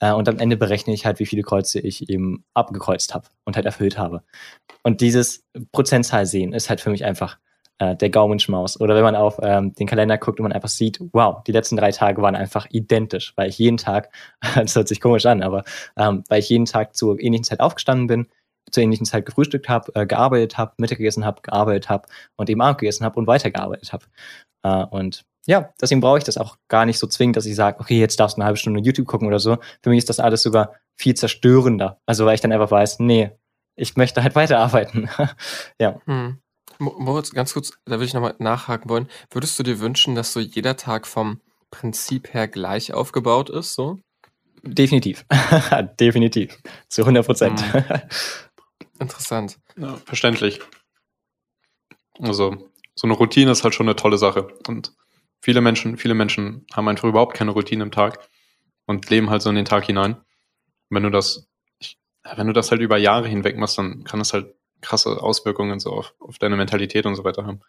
[0.00, 3.54] Äh, und am Ende berechne ich halt, wie viele Kreuze ich eben abgekreuzt habe und
[3.54, 4.22] halt erfüllt habe.
[4.82, 7.38] Und dieses Prozentzahl sehen ist halt für mich einfach
[7.80, 8.78] äh, der Gaumenschmaus.
[8.78, 11.76] Oder wenn man auf ähm, den Kalender guckt und man einfach sieht, wow, die letzten
[11.76, 14.10] drei Tage waren einfach identisch, weil ich jeden Tag,
[14.54, 15.64] das hört sich komisch an, aber
[15.96, 18.26] ähm, weil ich jeden Tag zur ähnlichen Zeit aufgestanden bin,
[18.70, 22.06] zur ähnlichen Zeit gefrühstückt habe, äh, gearbeitet habe, Mittag gegessen habe, gearbeitet habe
[22.36, 24.04] und eben Abend gegessen habe und weitergearbeitet habe.
[24.62, 27.80] Äh, und ja, deswegen brauche ich das auch gar nicht so zwingend, dass ich sage,
[27.80, 29.56] okay, jetzt darfst du eine halbe Stunde YouTube gucken oder so.
[29.82, 31.98] Für mich ist das alles sogar viel zerstörender.
[32.04, 33.30] Also weil ich dann einfach weiß, nee,
[33.74, 35.08] ich möchte halt weiterarbeiten.
[35.80, 35.98] ja.
[36.04, 36.38] Hm.
[36.80, 39.08] Mo- Moritz, ganz kurz, da würde ich nochmal nachhaken wollen.
[39.30, 44.00] Würdest du dir wünschen, dass so jeder Tag vom Prinzip her gleich aufgebaut ist, so?
[44.62, 45.24] Definitiv.
[46.00, 46.58] Definitiv.
[46.88, 47.62] Zu 100 Prozent.
[48.98, 49.58] Interessant.
[49.76, 50.60] Ja, verständlich.
[52.18, 54.48] Also, so eine Routine ist halt schon eine tolle Sache.
[54.66, 54.92] Und
[55.40, 58.28] viele Menschen, viele Menschen haben einfach überhaupt keine Routine im Tag
[58.86, 60.16] und leben halt so in den Tag hinein.
[60.90, 61.48] Wenn du das,
[62.36, 65.90] wenn du das halt über Jahre hinweg machst, dann kann das halt krasse Auswirkungen so
[65.90, 67.60] auf, auf deine Mentalität und so weiter haben.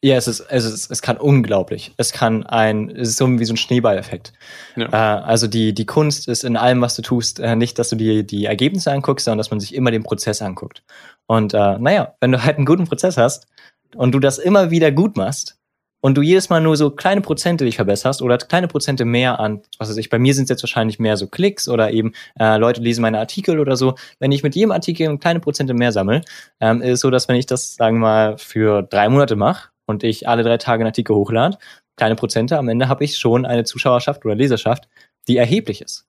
[0.00, 1.92] Ja, es ist, es ist, es kann unglaublich.
[1.96, 4.32] Es kann ein, es ist so wie so ein Schneeballeffekt.
[4.76, 4.86] Ja.
[4.86, 7.96] Äh, also die, die Kunst ist in allem, was du tust, äh, nicht, dass du
[7.96, 10.84] dir die Ergebnisse anguckst, sondern dass man sich immer den Prozess anguckt.
[11.26, 13.48] Und äh, naja, wenn du halt einen guten Prozess hast
[13.96, 15.58] und du das immer wieder gut machst
[16.00, 19.62] und du jedes Mal nur so kleine Prozente dich verbesserst oder kleine Prozente mehr an,
[19.78, 22.56] was weiß ich, bei mir sind es jetzt wahrscheinlich mehr so Klicks oder eben äh,
[22.56, 23.94] Leute lesen meine Artikel oder so.
[24.18, 26.22] Wenn ich mit jedem Artikel kleine Prozente mehr sammle,
[26.60, 29.70] ähm, ist es so, dass wenn ich das, sagen wir mal, für drei Monate mache
[29.86, 31.58] und ich alle drei Tage einen Artikel hochlade,
[31.96, 34.88] kleine Prozente, am Ende habe ich schon eine Zuschauerschaft oder Leserschaft,
[35.26, 36.06] die erheblich ist.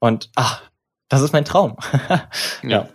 [0.00, 0.62] Und ach,
[1.08, 1.76] das ist mein Traum.
[2.62, 2.88] ja.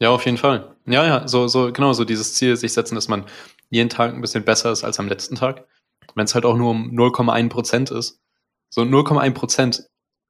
[0.00, 0.74] Ja, auf jeden Fall.
[0.84, 3.24] Ja, ja, so, so, genau, so dieses Ziel sich setzen, dass man
[3.72, 5.66] jeden Tag ein bisschen besser ist als am letzten Tag.
[6.14, 8.20] Wenn es halt auch nur um 0,1 Prozent ist.
[8.68, 9.86] So 0,1 Prozent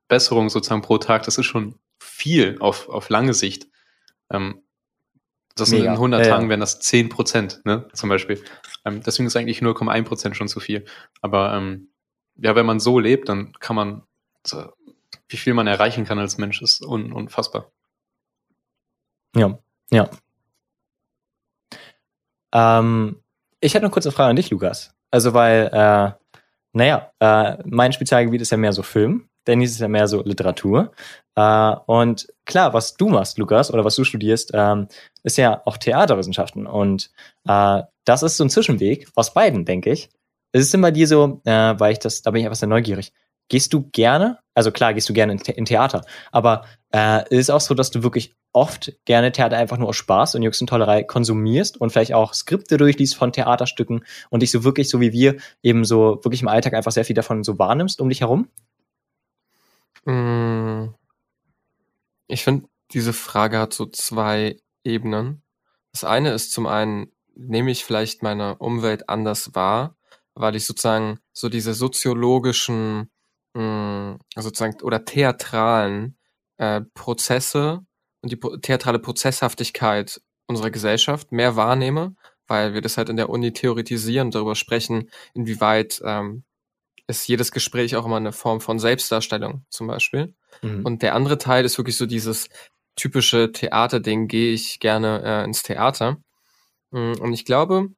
[0.07, 3.67] Besserung sozusagen pro Tag, das ist schon viel auf, auf lange Sicht.
[4.31, 4.63] Ähm,
[5.57, 5.87] das Mega.
[5.87, 6.35] in 100 Ja, ja.
[6.35, 8.43] Tagen wären das 10 Prozent, ne, zum Beispiel.
[8.85, 10.85] Ähm, deswegen ist eigentlich 0,1 Prozent schon zu viel.
[11.21, 11.89] Aber ähm,
[12.37, 14.03] ja, wenn man so lebt, dann kann man,
[14.47, 14.73] so,
[15.29, 17.73] wie viel man erreichen kann als Mensch, ist un, unfassbar.
[19.35, 19.59] Ja,
[19.91, 20.11] ja.
[22.53, 23.22] Ähm,
[23.63, 24.93] ich hätte eine kurze Frage an dich, Lukas.
[25.11, 26.13] Also, weil, äh,
[26.73, 30.93] naja, äh, mein Spezialgebiet ist ja mehr so Film, Dennis ist ja mehr so Literatur.
[31.35, 34.89] Äh, und klar, was du machst, Lukas, oder was du studierst, ähm,
[35.23, 36.67] ist ja auch Theaterwissenschaften.
[36.67, 37.11] Und
[37.49, 40.11] äh, das ist so ein Zwischenweg aus beiden, denke ich.
[40.53, 43.13] Es ist immer dir so, äh, weil ich das, da bin ich einfach sehr neugierig.
[43.49, 46.65] Gehst du gerne, also klar, gehst du gerne in, in Theater, aber
[46.95, 50.43] äh, ist auch so, dass du wirklich oft gerne Theater einfach nur aus Spaß und
[50.43, 54.89] Jux und Tollerei konsumierst und vielleicht auch Skripte durchliest von Theaterstücken und dich so wirklich,
[54.91, 58.09] so wie wir, eben so wirklich im Alltag einfach sehr viel davon so wahrnimmst um
[58.11, 58.49] dich herum?
[60.07, 60.95] Mm,
[62.29, 65.43] Ich finde, diese Frage hat so zwei Ebenen.
[65.93, 69.97] Das eine ist zum einen, nehme ich vielleicht meine Umwelt anders wahr,
[70.35, 73.11] weil ich sozusagen so diese soziologischen,
[73.55, 76.17] mh, sozusagen, oder theatralen
[76.63, 77.81] äh, Prozesse
[78.23, 82.15] und die theatrale Prozesshaftigkeit unserer Gesellschaft mehr wahrnehme,
[82.47, 86.45] weil wir das halt in der Uni theoretisieren und darüber sprechen, inwieweit ähm,
[87.09, 90.35] ist jedes Gespräch auch immer eine Form von Selbstdarstellung zum Beispiel.
[90.63, 90.87] Mhm.
[90.87, 92.49] Und der andere Teil ist wirklich so dieses
[92.95, 96.19] typische Theaterding, gehe ich gerne äh, ins Theater.
[96.91, 97.89] Mm, Und ich glaube,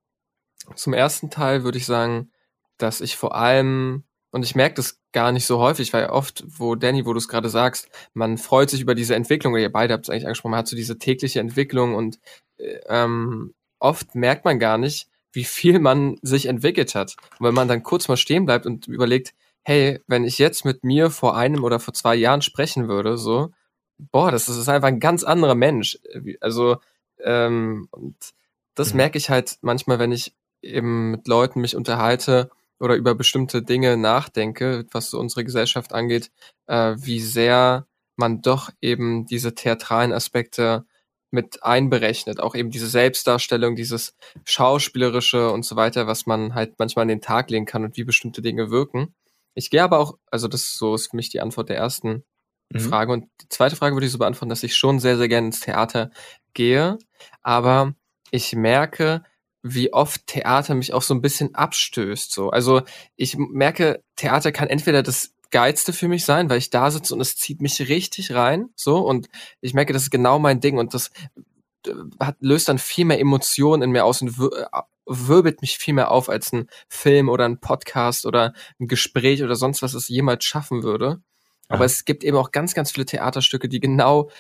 [0.74, 2.30] zum ersten Teil würde ich sagen,
[2.78, 4.04] dass ich vor allem,
[4.34, 7.28] und ich merke das gar nicht so häufig, weil oft, wo Danny, wo du es
[7.28, 10.50] gerade sagst, man freut sich über diese Entwicklung, oder ihr beide habt es eigentlich angesprochen,
[10.50, 12.18] man hat so diese tägliche Entwicklung und
[12.58, 17.14] äh, ähm, oft merkt man gar nicht, wie viel man sich entwickelt hat.
[17.38, 20.82] Und wenn man dann kurz mal stehen bleibt und überlegt, hey, wenn ich jetzt mit
[20.82, 23.50] mir vor einem oder vor zwei Jahren sprechen würde, so,
[23.98, 25.98] boah, das ist einfach ein ganz anderer Mensch.
[26.40, 26.78] Also,
[27.22, 28.16] ähm, und
[28.74, 28.96] das Mhm.
[28.96, 33.96] merke ich halt manchmal, wenn ich eben mit Leuten mich unterhalte, oder über bestimmte Dinge
[33.96, 36.30] nachdenke, was unsere Gesellschaft angeht,
[36.66, 40.84] äh, wie sehr man doch eben diese theatralen Aspekte
[41.30, 47.02] mit einberechnet, auch eben diese Selbstdarstellung, dieses Schauspielerische und so weiter, was man halt manchmal
[47.02, 49.14] an den Tag legen kann und wie bestimmte Dinge wirken.
[49.54, 52.24] Ich gehe aber auch, also das so ist für mich die Antwort der ersten
[52.72, 52.80] mhm.
[52.80, 53.12] Frage.
[53.12, 55.60] Und die zweite Frage würde ich so beantworten, dass ich schon sehr, sehr gerne ins
[55.60, 56.10] Theater
[56.54, 56.98] gehe,
[57.42, 57.94] aber
[58.30, 59.24] ich merke,
[59.66, 62.30] wie oft Theater mich auch so ein bisschen abstößt.
[62.30, 62.50] So.
[62.50, 62.82] Also
[63.16, 67.20] ich merke, Theater kann entweder das Geilste für mich sein, weil ich da sitze und
[67.22, 69.28] es zieht mich richtig rein, so und
[69.62, 71.12] ich merke, das ist genau mein Ding und das
[71.86, 74.66] äh, hat, löst dann viel mehr Emotionen in mir aus und äh,
[75.06, 79.54] wirbelt mich viel mehr auf als ein Film oder ein Podcast oder ein Gespräch oder
[79.54, 81.22] sonst was es jemals schaffen würde.
[81.68, 81.86] Aber ja.
[81.86, 84.30] es gibt eben auch ganz, ganz viele Theaterstücke, die genau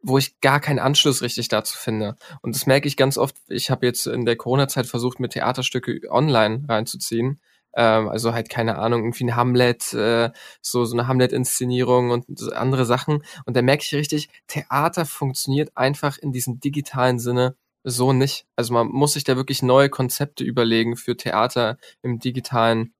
[0.00, 2.16] wo ich gar keinen Anschluss richtig dazu finde.
[2.42, 3.36] Und das merke ich ganz oft.
[3.48, 7.40] Ich habe jetzt in der Corona-Zeit versucht, mir Theaterstücke online reinzuziehen.
[7.74, 10.30] Ähm, also halt keine Ahnung, irgendwie ein Hamlet, äh,
[10.62, 13.24] so, so eine Hamlet-Inszenierung und andere Sachen.
[13.44, 18.46] Und da merke ich richtig, Theater funktioniert einfach in diesem digitalen Sinne so nicht.
[18.56, 22.94] Also man muss sich da wirklich neue Konzepte überlegen für Theater im digitalen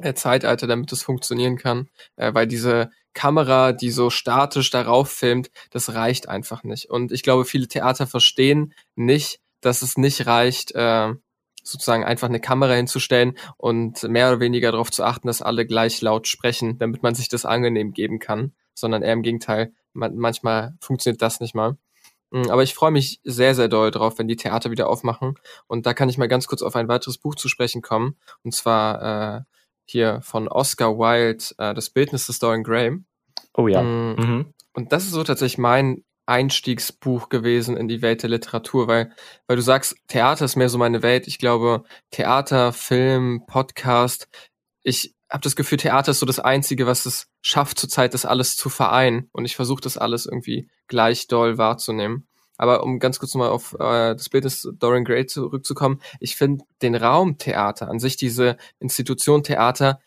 [0.00, 5.50] äh, Zeitalter, damit es funktionieren kann, äh, weil diese Kamera, die so statisch darauf filmt,
[5.70, 6.88] das reicht einfach nicht.
[6.88, 11.14] Und ich glaube, viele Theater verstehen nicht, dass es nicht reicht, äh,
[11.64, 16.00] sozusagen einfach eine Kamera hinzustellen und mehr oder weniger darauf zu achten, dass alle gleich
[16.00, 20.76] laut sprechen, damit man sich das angenehm geben kann, sondern eher im Gegenteil, man, manchmal
[20.80, 21.76] funktioniert das nicht mal.
[22.30, 25.34] Mm, aber ich freue mich sehr, sehr doll drauf, wenn die Theater wieder aufmachen.
[25.66, 28.16] Und da kann ich mal ganz kurz auf ein weiteres Buch zu sprechen kommen.
[28.44, 29.40] Und zwar äh,
[29.90, 32.98] hier von Oscar Wilde, äh, das Bildnis des Dorian Gray.
[33.54, 33.82] Oh ja.
[33.82, 34.54] Mm, mhm.
[34.72, 39.12] Und das ist so tatsächlich mein Einstiegsbuch gewesen in die Welt der Literatur, weil,
[39.46, 41.26] weil du sagst, Theater ist mehr so meine Welt.
[41.26, 44.28] Ich glaube, Theater, Film, Podcast,
[44.82, 48.56] ich habe das Gefühl, Theater ist so das Einzige, was es schafft, zurzeit das alles
[48.56, 49.28] zu vereinen.
[49.32, 52.28] Und ich versuche das alles irgendwie gleich doll wahrzunehmen.
[52.58, 56.64] Aber um ganz kurz nochmal auf äh, das Bild des Dorian Gray zurückzukommen, ich finde
[56.82, 60.00] den Raum Theater an sich, diese Institution Theater,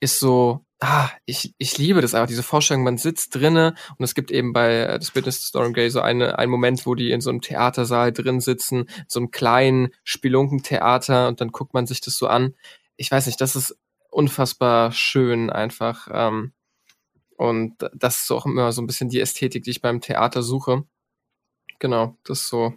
[0.00, 4.14] ist so, ah, ich, ich liebe das einfach, diese Vorstellung, man sitzt drinne und es
[4.14, 7.20] gibt eben bei äh, das des Dorian Gray so eine, einen Moment, wo die in
[7.20, 12.16] so einem Theatersaal drin sitzen, so einem kleinen Spelunkentheater und dann guckt man sich das
[12.16, 12.54] so an.
[12.96, 13.76] Ich weiß nicht, das ist
[14.10, 16.08] unfassbar schön einfach.
[16.12, 16.52] Ähm,
[17.36, 20.84] und das ist auch immer so ein bisschen die Ästhetik, die ich beim Theater suche.
[21.78, 22.74] Genau, das ist so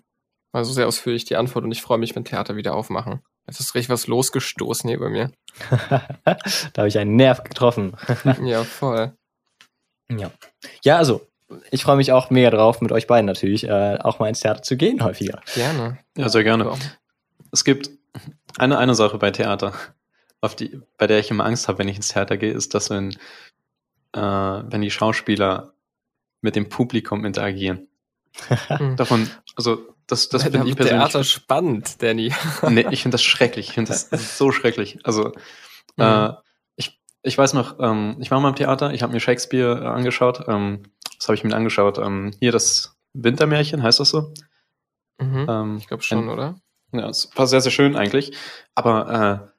[0.51, 3.21] also sehr ausführlich die Antwort und ich freue mich, wenn Theater wieder aufmachen.
[3.45, 5.31] Es ist richtig was losgestoßen hier bei mir.
[5.89, 7.95] da habe ich einen Nerv getroffen.
[8.43, 9.13] ja, voll.
[10.09, 10.31] Ja.
[10.83, 11.27] Ja, also,
[11.69, 14.61] ich freue mich auch mehr drauf, mit euch beiden natürlich, äh, auch mal ins Theater
[14.61, 15.41] zu gehen häufiger.
[15.53, 15.99] Gerne.
[16.17, 16.71] Ja, sehr gerne.
[17.51, 17.89] Es gibt
[18.57, 19.73] eine, eine Sache bei Theater,
[20.41, 22.89] auf die, bei der ich immer Angst habe, wenn ich ins Theater gehe, ist, dass
[22.89, 23.11] wenn,
[24.13, 25.73] äh, wenn die Schauspieler
[26.41, 27.87] mit dem Publikum interagieren.
[28.67, 28.95] Hm.
[28.95, 30.99] Davon, also das, das finde ich persönlich.
[30.99, 32.33] Theater spannend, Danny.
[32.69, 33.69] nee, ich finde das schrecklich.
[33.69, 34.99] Ich finde das so schrecklich.
[35.03, 35.31] Also,
[35.97, 36.03] mhm.
[36.03, 36.33] äh,
[36.75, 39.87] ich, ich weiß noch, ähm, ich war mal im Theater, ich habe mir Shakespeare äh,
[39.87, 40.45] angeschaut.
[40.47, 40.83] Ähm,
[41.17, 41.97] was habe ich mir angeschaut?
[41.97, 44.33] Ähm, hier das Wintermärchen, heißt das so?
[45.19, 45.45] Mhm.
[45.49, 46.55] Ähm, ich glaube schon, ein, oder?
[46.93, 48.35] Ja, es war sehr, sehr schön eigentlich.
[48.75, 49.50] Aber äh,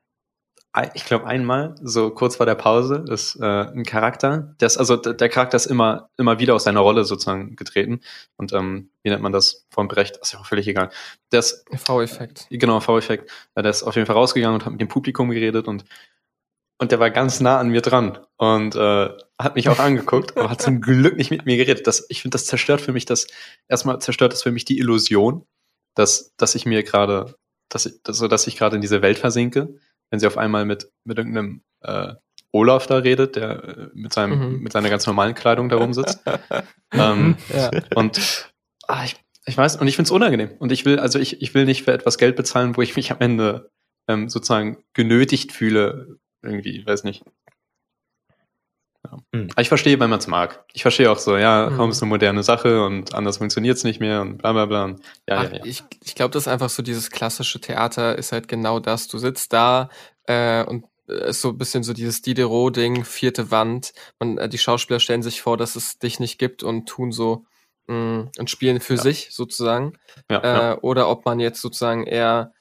[0.94, 4.96] ich glaube einmal, so kurz vor der Pause, ist äh, ein Charakter, der ist, also
[4.96, 8.00] der Charakter ist immer, immer wieder aus seiner Rolle sozusagen getreten.
[8.36, 9.66] Und ähm, wie nennt man das?
[9.70, 10.90] Vom Brecht, ist ja auch völlig egal.
[11.30, 11.42] Der.
[11.42, 12.46] V-Effekt.
[12.48, 13.30] Genau, V-Effekt.
[13.54, 15.84] Der ist auf jeden Fall rausgegangen und hat mit dem Publikum geredet und
[16.78, 20.50] und der war ganz nah an mir dran und äh, hat mich auch angeguckt, aber
[20.50, 21.86] hat zum Glück nicht mit mir geredet.
[21.86, 23.28] Das, ich finde, das zerstört für mich das,
[23.68, 25.46] erstmal zerstört das für mich die Illusion,
[25.94, 27.36] dass, dass ich mir gerade,
[27.68, 29.78] dass ich, so dass ich gerade in diese Welt versinke
[30.12, 32.12] wenn sie auf einmal mit, mit irgendeinem äh,
[32.52, 34.60] Olaf da redet, der äh, mit, seinem, mhm.
[34.60, 36.22] mit seiner ganz normalen Kleidung da rumsitzt.
[36.92, 37.70] ähm, ja.
[37.94, 38.52] Und
[38.86, 40.50] ah, ich, ich weiß, und ich finde es unangenehm.
[40.58, 43.10] Und ich will, also ich, ich will nicht für etwas Geld bezahlen, wo ich mich
[43.10, 43.70] am Ende
[44.06, 47.24] ähm, sozusagen genötigt fühle, irgendwie, weiß nicht.
[49.32, 49.48] Mhm.
[49.52, 50.64] Aber ich verstehe, wenn man es mag.
[50.72, 51.76] Ich verstehe auch so, ja, mhm.
[51.76, 54.96] Raum ist eine moderne Sache und anders funktioniert es nicht mehr und bla bla bla.
[55.28, 55.64] Ja, Ach, ja, ja.
[55.64, 59.08] Ich, ich glaube, das ist einfach so dieses klassische Theater ist halt genau das.
[59.08, 59.90] Du sitzt da
[60.26, 63.92] äh, und äh, ist so ein bisschen so dieses Diderot-Ding, vierte Wand.
[64.18, 67.44] Man, äh, die Schauspieler stellen sich vor, dass es dich nicht gibt und tun so
[67.86, 69.02] mh, mm, und spielen für ja.
[69.02, 69.98] sich sozusagen.
[70.30, 70.78] Ja, äh, ja.
[70.82, 72.52] Oder ob man jetzt sozusagen eher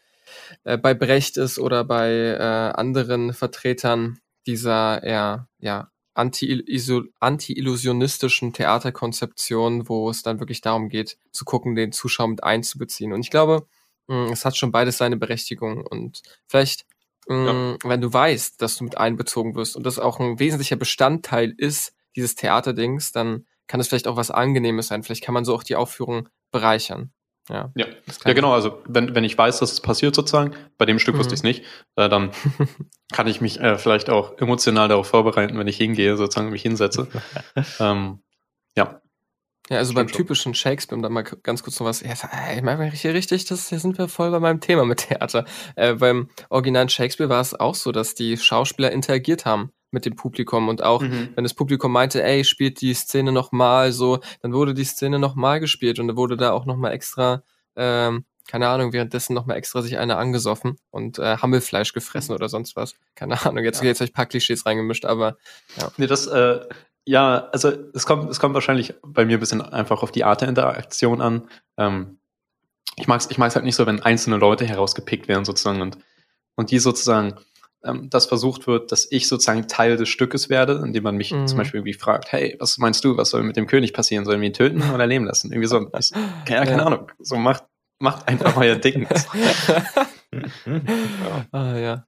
[0.64, 10.10] äh, bei Brecht ist oder bei äh, anderen Vertretern dieser eher ja anti-illusionistischen Theaterkonzeption, wo
[10.10, 13.14] es dann wirklich darum geht, zu gucken, den Zuschauer mit einzubeziehen.
[13.14, 13.68] Und ich glaube,
[14.10, 15.86] hm, es hat schon beides seine Berechtigung.
[15.86, 16.86] Und vielleicht
[17.28, 21.54] mh, wenn du weißt, dass du mit einbezogen wirst und das auch ein wesentlicher Bestandteil
[21.58, 25.04] ist, dieses Theaterdings, dann kann es vielleicht auch was Angenehmes sein.
[25.04, 27.12] Vielleicht kann man so auch die Aufführung bereichern.
[27.50, 27.88] Ja, Ja,
[28.26, 28.54] ja genau.
[28.54, 31.34] Also wenn, wenn ich weiß, dass es passiert sozusagen, bei dem Stück wusste Mhm.
[31.34, 31.64] ich es nicht,
[31.96, 32.32] äh, dann
[33.12, 37.08] kann ich mich äh, vielleicht auch emotional darauf vorbereiten, wenn ich hingehe, sozusagen mich hinsetze.
[37.80, 38.20] ähm,
[38.76, 39.02] ja,
[39.70, 40.18] Ja, also Stimmt beim schon.
[40.18, 42.14] typischen Shakespeare, um da mal ganz kurz noch was, ja,
[42.56, 45.46] ich meine hier richtig, das, hier sind wir voll bei meinem Thema mit Theater.
[45.76, 50.16] Äh, beim originalen Shakespeare war es auch so, dass die Schauspieler interagiert haben mit dem
[50.16, 51.30] Publikum und auch Mhm.
[51.36, 55.60] wenn das Publikum meinte, ey, spielt die Szene nochmal so, dann wurde die Szene nochmal
[55.60, 57.44] gespielt und dann wurde da auch nochmal extra,
[57.76, 62.76] ähm, keine Ahnung, währenddessen nochmal extra sich einer angesoffen und äh, Hammelfleisch gefressen oder sonst
[62.76, 62.96] was.
[63.16, 63.88] Keine Ahnung, jetzt, Ja.
[63.88, 65.38] jetzt habe ich ein paar Klischees reingemischt, aber
[65.98, 66.60] Nee, das, äh,
[67.06, 70.42] ja, also es kommt, es kommt wahrscheinlich bei mir ein bisschen einfach auf die Art
[70.42, 71.48] der Interaktion an.
[71.78, 72.20] Ähm,
[72.98, 75.98] ich mag es ich mag's halt nicht so, wenn einzelne Leute herausgepickt werden sozusagen und,
[76.56, 77.36] und die sozusagen,
[77.84, 81.48] ähm, das versucht wird, dass ich sozusagen Teil des Stückes werde, indem man mich Mhm.
[81.48, 84.26] zum Beispiel irgendwie fragt, hey, was meinst du, was soll mit dem König passieren?
[84.26, 85.52] Sollen wir ihn töten oder leben lassen?
[85.52, 85.90] Irgendwie so.
[85.98, 86.86] Ich, ja, keine Ja.
[86.86, 87.12] Ahnung.
[87.20, 87.64] So macht,
[88.00, 89.08] macht einfach euer Ding.
[91.52, 92.06] ah, ja.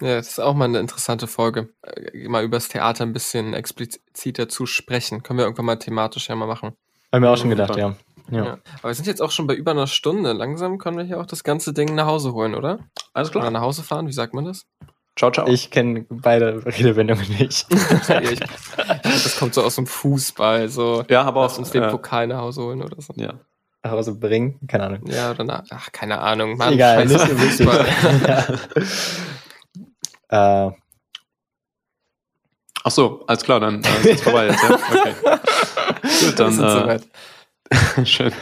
[0.00, 4.46] Ja, das ist auch mal eine interessante Folge, äh, mal übers Theater ein bisschen expliziter
[4.48, 5.22] zu sprechen.
[5.22, 6.72] Können wir irgendwann mal thematisch ja mal machen.
[7.12, 7.96] Haben wir auch schon gedacht, ja.
[8.30, 8.44] Ja.
[8.44, 8.58] Ja.
[8.80, 10.32] Aber wir sind jetzt auch schon bei über einer Stunde.
[10.32, 12.80] Langsam können wir hier auch das ganze Ding nach Hause holen, oder?
[13.16, 13.50] Alles Oder klar.
[13.50, 14.66] nach Hause fahren, wie sagt man das?
[15.18, 15.48] Ciao, ciao.
[15.48, 17.66] Ich kenne beide Redewendungen nicht.
[18.08, 18.20] Ja,
[19.02, 21.02] das kommt so aus dem Fußball, so.
[21.08, 23.14] ja, aber Lass auch, uns den äh, Pokal nach Hause holen oder so.
[23.16, 23.34] ja.
[23.82, 25.06] Nach Hause bringen, keine Ahnung.
[25.06, 26.58] Ja, oder na, ach, keine Ahnung.
[26.58, 27.66] Mann, Egal, nicht so wichtig.
[27.66, 28.58] Fußball.
[30.72, 30.76] äh,
[32.84, 34.74] Ach so, alles klar, dann äh, ist vorbei jetzt, ja?
[34.74, 35.14] Okay.
[36.26, 37.00] Gut, dann, äh.
[38.04, 38.32] Schön.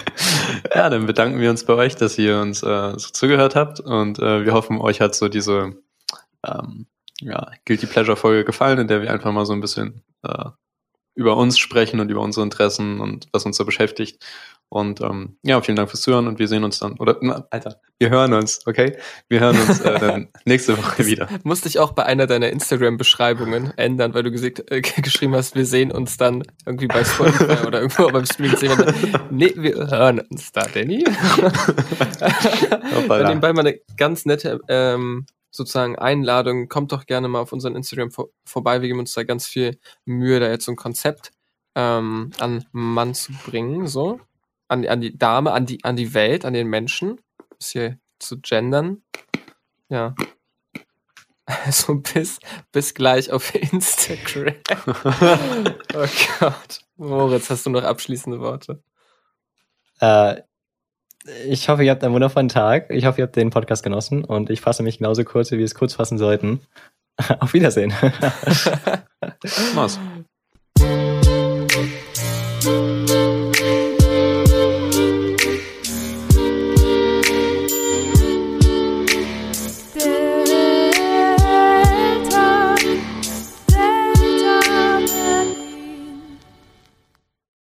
[0.75, 4.19] Ja, dann bedanken wir uns bei euch, dass ihr uns äh, so zugehört habt und
[4.19, 5.75] äh, wir hoffen, euch hat so diese
[6.47, 6.87] ähm,
[7.21, 10.51] ja, Guilty Pleasure Folge gefallen, in der wir einfach mal so ein bisschen äh,
[11.15, 14.25] über uns sprechen und über unsere Interessen und was uns so beschäftigt.
[14.75, 17.81] Und ähm, ja, vielen Dank fürs Zuhören und wir sehen uns dann, oder, na, Alter,
[18.01, 18.99] wir hören uns, okay?
[19.29, 21.29] Wir hören uns äh, dann nächste Woche wieder.
[21.45, 25.65] Musste ich auch bei einer deiner Instagram-Beschreibungen ändern, weil du gesagt, äh, geschrieben hast, wir
[25.65, 28.59] sehen uns dann irgendwie bei Spotify oder irgendwo beim Streaming.
[29.31, 31.05] Nee, wir hören uns da, Danny.
[32.97, 33.29] Hoppala.
[33.29, 36.69] Nebenbei mal eine ganz nette ähm, sozusagen Einladung.
[36.69, 38.83] Kommt doch gerne mal auf unseren Instagram vor vorbei.
[38.83, 41.31] Wir geben uns da ganz viel Mühe, da jetzt so ein Konzept
[41.77, 44.19] ähm, an Mann zu bringen, so.
[44.69, 47.21] An, die- an die Dame, an die, an die Welt, an den Menschen.
[47.59, 49.03] Ist hier zu gendern.
[49.89, 50.15] Ja.
[51.47, 52.39] Also bis,
[52.73, 54.55] bis gleich auf Instagram.
[55.95, 56.07] oh
[56.41, 56.81] Gott.
[56.97, 58.83] Moritz, hast du noch abschließende Worte?
[60.01, 60.41] äh,
[61.47, 62.91] ich hoffe, ihr habt einen wundervollen Tag.
[62.91, 65.67] Ich hoffe, ihr habt den Podcast genossen und ich fasse mich genauso kurz, wie wir
[65.67, 66.63] es kurz fassen sollten.
[67.41, 67.93] Auf Wiedersehen.
[69.75, 69.99] Mach's.